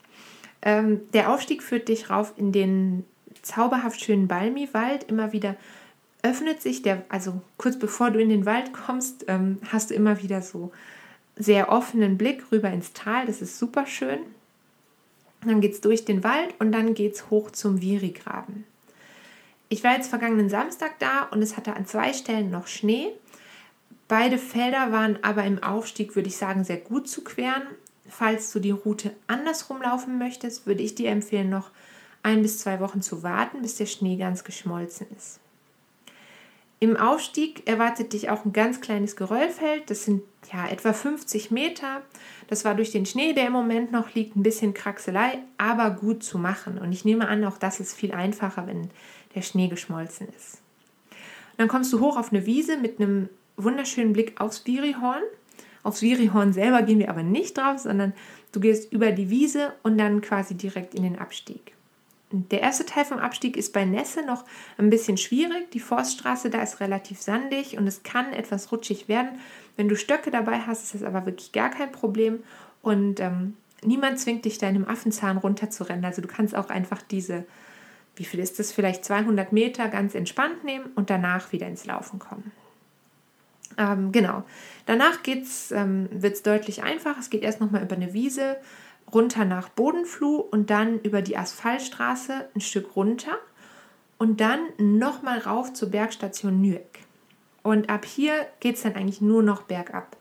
Ähm, 0.62 1.02
der 1.13 1.34
Aufstieg 1.34 1.63
führt 1.63 1.88
dich 1.88 2.10
rauf 2.10 2.34
in 2.36 2.52
den 2.52 3.06
zauberhaft 3.41 4.04
schönen 4.04 4.28
Balmi-Wald. 4.28 5.06
Immer 5.06 5.32
wieder 5.32 5.56
öffnet 6.24 6.62
sich 6.62 6.82
der, 6.82 7.04
also 7.08 7.41
kurz 7.58 7.80
bevor 7.80 8.12
du 8.12 8.19
in 8.19 8.30
den 8.30 8.45
Wald 8.45 8.74
kommst, 8.74 9.26
ähm, 9.28 9.60
hast 9.71 9.91
du 9.91 9.93
immer 9.93 10.21
wieder 10.21 10.41
so 10.41 10.71
sehr 11.38 11.69
offenen 11.69 12.17
Blick 12.17 12.52
rüber 12.52 12.69
ins 12.69 12.93
Tal. 12.93 13.28
Das 13.28 13.41
ist 13.41 13.60
super 13.60 13.86
schön. 13.86 14.19
Dann 15.45 15.62
geht 15.62 15.74
es 15.74 15.82
durch 15.82 16.04
den 16.04 16.24
Wald 16.24 16.56
und 16.60 16.71
dann 16.71 16.95
geht 16.95 17.13
es 17.13 17.30
hoch 17.30 17.52
zum 17.52 17.82
Virigraben. 17.82 18.65
Ich 19.69 19.84
war 19.84 19.93
jetzt 19.93 20.10
vergangenen 20.10 20.49
Samstag 20.49 20.99
da 20.99 21.23
und 21.32 21.41
es 21.41 21.58
hatte 21.58 21.75
an 21.75 21.86
zwei 21.86 22.13
Stellen 22.13 22.51
noch 22.51 22.67
Schnee. 22.67 23.12
Beide 24.08 24.38
Felder 24.38 24.91
waren 24.91 25.17
aber 25.23 25.43
im 25.43 25.63
Aufstieg, 25.63 26.15
würde 26.15 26.30
ich 26.30 26.38
sagen, 26.38 26.63
sehr 26.63 26.78
gut 26.78 27.08
zu 27.08 27.23
queren. 27.23 27.63
Falls 28.08 28.51
du 28.51 28.60
die 28.60 28.71
Route 28.71 29.15
andersrum 29.25 29.82
laufen 29.82 30.19
möchtest, 30.19 30.67
würde 30.67 30.84
ich 30.84 30.93
dir 30.93 31.10
empfehlen, 31.10 31.49
noch 31.49 31.71
ein 32.21 32.43
bis 32.43 32.60
zwei 32.60 32.80
Wochen 32.80 33.01
zu 33.01 33.23
warten, 33.23 33.62
bis 33.62 33.78
der 33.78 33.88
Schnee 33.88 34.17
ganz 34.17 34.43
geschmolzen 34.43 35.08
ist. 35.17 35.39
Im 36.80 36.97
Aufstieg 36.97 37.67
erwartet 37.67 38.13
dich 38.13 38.30
auch 38.30 38.45
ein 38.45 38.54
ganz 38.54 38.82
kleines 38.82 39.15
Geröllfeld. 39.15 39.89
Das 39.89 40.06
sind 40.06 40.21
ja 40.51 40.67
etwa 40.67 40.93
50 40.93 41.49
Meter. 41.49 42.01
Das 42.47 42.65
war 42.65 42.75
durch 42.75 42.91
den 42.91 43.06
Schnee, 43.06 43.34
der 43.34 43.47
im 43.47 43.54
Moment 43.54 43.91
noch 43.91 44.13
liegt, 44.13 44.36
ein 44.36 44.43
bisschen 44.43 44.73
Kraxelei, 44.73 45.39
aber 45.58 45.89
gut 45.89 46.23
zu 46.23 46.38
machen. 46.38 46.78
Und 46.78 46.91
ich 46.91 47.06
nehme 47.06 47.28
an, 47.28 47.43
auch 47.45 47.58
das 47.58 47.80
ist 47.80 47.95
viel 47.95 48.12
einfacher, 48.12 48.67
wenn 48.67 48.89
der 49.36 49.41
Schnee 49.41 49.67
geschmolzen 49.67 50.28
ist. 50.36 50.62
Und 51.52 51.60
dann 51.60 51.67
kommst 51.67 51.93
du 51.93 52.00
hoch 52.00 52.17
auf 52.17 52.32
eine 52.32 52.45
Wiese 52.45 52.78
mit 52.78 53.00
einem 53.00 53.30
wunderschönen 53.58 54.13
Blick 54.13 54.39
aufs 54.41 54.65
Virihorn. 54.65 55.24
Aufs 55.84 56.02
Virihorn 56.02 56.52
selber 56.52 56.82
gehen 56.82 57.00
wir 57.00 57.10
aber 57.10 57.24
nicht 57.24 57.58
drauf, 57.58 57.80
sondern 57.80 58.13
du 58.52 58.60
gehst 58.60 58.91
über 58.91 59.12
die 59.12 59.30
Wiese 59.30 59.74
und 59.84 59.98
dann 59.98 60.21
quasi 60.21 60.56
direkt 60.56 60.95
in 60.95 61.04
den 61.04 61.19
Abstieg. 61.19 61.74
Der 62.32 62.62
erste 62.62 62.86
Teil 62.86 63.06
vom 63.06 63.19
Abstieg 63.19 63.56
ist 63.56 63.71
bei 63.71 63.86
Nässe 63.86 64.26
noch 64.26 64.43
ein 64.78 64.89
bisschen 64.89 65.17
schwierig. 65.17 65.71
Die 65.71 65.80
Forststraße 65.80 66.50
da 66.50 66.62
ist 66.63 66.80
relativ 66.80 67.21
sandig 67.21 67.78
und 67.78 67.88
es 67.88 68.04
kann 68.04 68.34
etwas 68.34 68.71
rutschig 68.71 69.08
werden. 69.08 69.39
Wenn 69.78 69.88
du 69.88 69.95
Stöcke 69.95 70.32
dabei 70.32 70.60
hast, 70.60 70.84
ist 70.84 70.95
das 70.95 71.04
aber 71.04 71.26
wirklich 71.26 71.52
gar 71.52 71.69
kein 71.69 71.91
Problem. 71.91 72.39
Und 72.82 73.19
ähm, 73.19 73.56
niemand 73.84 74.19
zwingt 74.19 74.43
dich, 74.43 74.58
deinem 74.58 74.86
Affenzahn 74.88 75.38
runterzurennen. 75.38 76.04
Also 76.04 76.21
du 76.21 76.28
kannst 76.28 76.56
auch 76.56 76.69
einfach 76.69 77.02
diese 77.02 77.45
wie 78.15 78.25
viel 78.25 78.39
ist 78.39 78.60
das, 78.60 78.71
vielleicht 78.71 79.06
200 79.06 79.51
Meter 79.51 79.88
ganz 79.89 80.15
entspannt 80.15 80.63
nehmen 80.63 80.91
und 80.95 81.10
danach 81.10 81.51
wieder 81.51 81.67
ins 81.67 81.86
Laufen 81.86 82.19
kommen. 82.19 82.51
Ähm, 83.78 84.12
genau. 84.12 84.43
Danach 84.86 85.19
ähm, 85.71 86.08
wird 86.12 86.36
es 86.36 86.43
deutlich 86.43 86.84
einfacher. 86.84 87.19
Es 87.19 87.30
geht 87.30 87.43
erst 87.43 87.60
nochmal 87.60 87.84
über 87.84 87.95
eine 87.95 88.13
Wiese 88.13 88.58
runter 89.13 89.45
nach 89.45 89.69
Bodenfluh 89.69 90.38
und 90.38 90.69
dann 90.69 90.99
über 91.01 91.21
die 91.21 91.38
Asphaltstraße 91.38 92.49
ein 92.56 92.62
Stück 92.62 92.95
runter 92.95 93.38
und 94.17 94.41
dann 94.41 94.60
nochmal 94.78 95.39
rauf 95.39 95.73
zur 95.73 95.89
Bergstation 95.89 96.62
Nürk. 96.62 96.99
Und 97.63 97.89
ab 97.89 98.06
hier 98.06 98.45
geht 98.60 98.75
es 98.75 98.84
dann 98.84 98.95
eigentlich 98.95 99.21
nur 99.21 99.43
noch 99.43 99.63
bergab. 99.63 100.17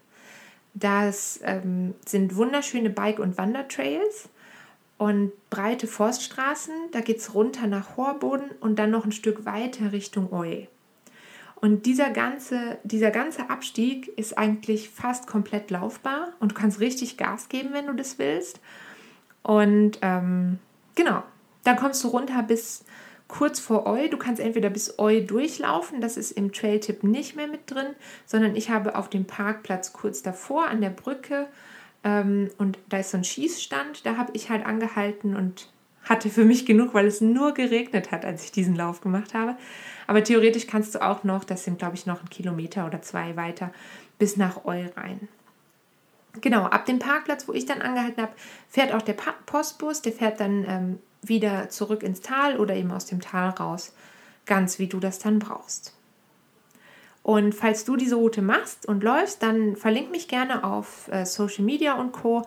Das 0.75 1.41
ähm, 1.45 1.95
sind 2.05 2.37
wunderschöne 2.37 2.91
Bike- 2.91 3.21
und 3.21 3.39
Wandertrails 3.39 4.29
und 4.99 5.33
breite 5.51 5.87
Forststraßen. 5.87 6.75
Da 6.93 7.01
geht 7.01 7.19
es 7.19 7.35
runter 7.35 7.67
nach 7.67 7.97
Horboden 7.97 8.51
und 8.61 8.79
dann 8.79 8.91
noch 8.91 9.05
ein 9.05 9.13
Stück 9.13 9.45
weiter 9.45 9.93
Richtung 9.93 10.33
Oe. 10.33 10.69
Und 11.57 11.87
dieser 11.87 12.11
ganze, 12.11 12.79
dieser 12.85 13.11
ganze 13.11 13.49
Abstieg 13.49 14.09
ist 14.19 14.37
eigentlich 14.37 14.91
fast 14.91 15.27
komplett 15.27 15.71
laufbar 15.71 16.35
und 16.39 16.53
du 16.53 16.55
kannst 16.55 16.81
richtig 16.81 17.17
Gas 17.17 17.49
geben, 17.49 17.71
wenn 17.73 17.87
du 17.87 17.95
das 17.95 18.19
willst. 18.19 18.61
Und 19.43 19.99
ähm, 20.03 20.59
genau, 20.95 21.23
dann 21.65 21.77
kommst 21.77 22.05
du 22.05 22.09
runter 22.09 22.43
bis 22.43 22.85
kurz 23.29 23.61
vor 23.61 23.87
Eu. 23.87 24.09
Du 24.09 24.19
kannst 24.19 24.41
entweder 24.41 24.69
bis 24.69 24.99
Eu 24.99 25.21
durchlaufen, 25.21 26.01
das 26.01 26.17
ist 26.17 26.33
im 26.33 26.53
Trailtip 26.53 27.03
nicht 27.03 27.37
mehr 27.37 27.49
mit 27.49 27.71
drin, 27.71 27.95
sondern 28.27 28.57
ich 28.57 28.71
habe 28.71 28.97
auf 28.97 29.09
dem 29.09 29.25
Parkplatz 29.25 29.93
kurz 29.93 30.23
davor 30.23 30.67
an 30.67 30.81
der 30.81 30.91
Brücke 30.91 31.49
ähm, 32.05 32.51
und 32.59 32.79
da 32.89 32.99
ist 32.99 33.11
so 33.11 33.17
ein 33.17 33.25
Schießstand, 33.25 34.07
da 34.07 34.17
habe 34.17 34.33
ich 34.35 34.51
halt 34.51 34.65
angehalten 34.65 35.35
und 35.35 35.69
hatte 36.05 36.29
für 36.29 36.45
mich 36.45 36.67
genug, 36.67 36.93
weil 36.93 37.07
es 37.07 37.21
nur 37.21 37.55
geregnet 37.55 38.13
hat, 38.13 38.25
als 38.25 38.45
ich 38.45 38.53
diesen 38.53 38.77
Lauf 38.77 39.01
gemacht 39.01 39.33
habe. 39.35 39.57
Aber 40.07 40.23
theoretisch 40.23 40.67
kannst 40.67 40.95
du 40.95 41.03
auch 41.03 41.25
noch, 41.25 41.45
das 41.45 41.65
sind 41.65 41.79
glaube 41.79 41.95
ich 41.95 42.05
noch 42.05 42.23
ein 42.23 42.29
Kilometer 42.29 42.87
oder 42.87 43.01
zwei 43.01 43.37
weiter, 43.37 43.73
bis 44.19 44.37
nach 44.37 44.65
Eu 44.65 44.87
rein. 44.97 45.29
Genau, 46.41 46.65
ab 46.65 46.85
dem 46.85 46.99
Parkplatz, 46.99 47.49
wo 47.49 47.53
ich 47.53 47.65
dann 47.65 47.81
angehalten 47.81 48.23
habe, 48.23 48.33
fährt 48.69 48.93
auch 48.93 49.03
der 49.03 49.17
Postbus, 49.47 50.03
der 50.03 50.13
fährt 50.13 50.41
dann 50.41 50.65
ähm, 50.69 50.99
wieder 51.23 51.69
zurück 51.71 52.03
ins 52.03 52.21
Tal 52.21 52.59
oder 52.59 52.75
eben 52.75 52.91
aus 52.91 53.07
dem 53.07 53.21
Tal 53.21 53.51
raus, 53.51 53.95
ganz 54.45 54.79
wie 54.79 54.89
du 54.89 55.01
das 55.01 55.21
dann 55.21 55.39
brauchst. 55.39 55.95
Und 57.25 57.55
falls 57.55 57.87
du 57.87 57.97
diese 57.97 58.17
Route 58.17 58.43
machst 58.43 58.87
und 58.87 59.03
läufst, 59.03 59.43
dann 59.43 59.77
verlink 59.77 60.11
mich 60.11 60.29
gerne 60.29 60.63
auf 60.63 61.09
äh, 61.11 61.25
Social 61.25 61.65
Media 61.65 61.95
und 61.95 62.13
Co. 62.13 62.43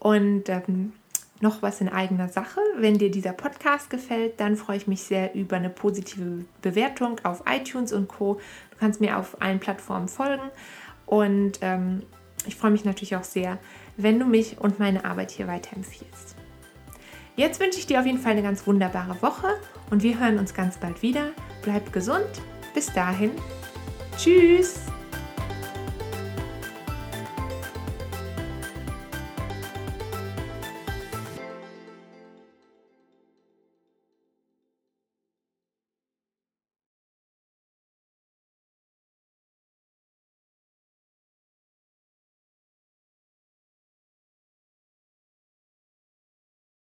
Und 0.00 0.48
ähm, 0.48 0.92
noch 1.40 1.62
was 1.62 1.80
in 1.80 1.88
eigener 1.88 2.28
Sache. 2.28 2.60
Wenn 2.76 2.98
dir 2.98 3.10
dieser 3.10 3.32
Podcast 3.32 3.88
gefällt, 3.88 4.40
dann 4.40 4.56
freue 4.56 4.78
ich 4.78 4.88
mich 4.88 5.02
sehr 5.02 5.32
über 5.36 5.56
eine 5.56 5.70
positive 5.70 6.44
Bewertung 6.60 7.20
auf 7.22 7.44
iTunes 7.48 7.92
und 7.92 8.08
Co. 8.08 8.40
Du 8.72 8.76
kannst 8.80 9.00
mir 9.00 9.16
auf 9.16 9.40
allen 9.40 9.60
Plattformen 9.60 10.08
folgen. 10.08 10.50
Und 11.06 11.60
ähm, 11.60 12.02
ich 12.46 12.56
freue 12.56 12.72
mich 12.72 12.84
natürlich 12.84 13.14
auch 13.14 13.24
sehr, 13.24 13.58
wenn 13.96 14.18
du 14.18 14.26
mich 14.26 14.58
und 14.58 14.80
meine 14.80 15.04
Arbeit 15.04 15.30
hier 15.30 15.46
weiterempfiehlst. 15.46 16.34
Jetzt 17.36 17.60
wünsche 17.60 17.78
ich 17.78 17.86
dir 17.86 18.00
auf 18.00 18.06
jeden 18.06 18.18
Fall 18.18 18.32
eine 18.32 18.42
ganz 18.42 18.66
wunderbare 18.66 19.22
Woche 19.22 19.54
und 19.90 20.02
wir 20.02 20.18
hören 20.18 20.40
uns 20.40 20.52
ganz 20.52 20.78
bald 20.78 21.02
wieder. 21.02 21.30
Bleib 21.62 21.92
gesund. 21.92 22.42
Bis 22.74 22.92
dahin, 22.92 23.30
Tschüss! 24.16 24.74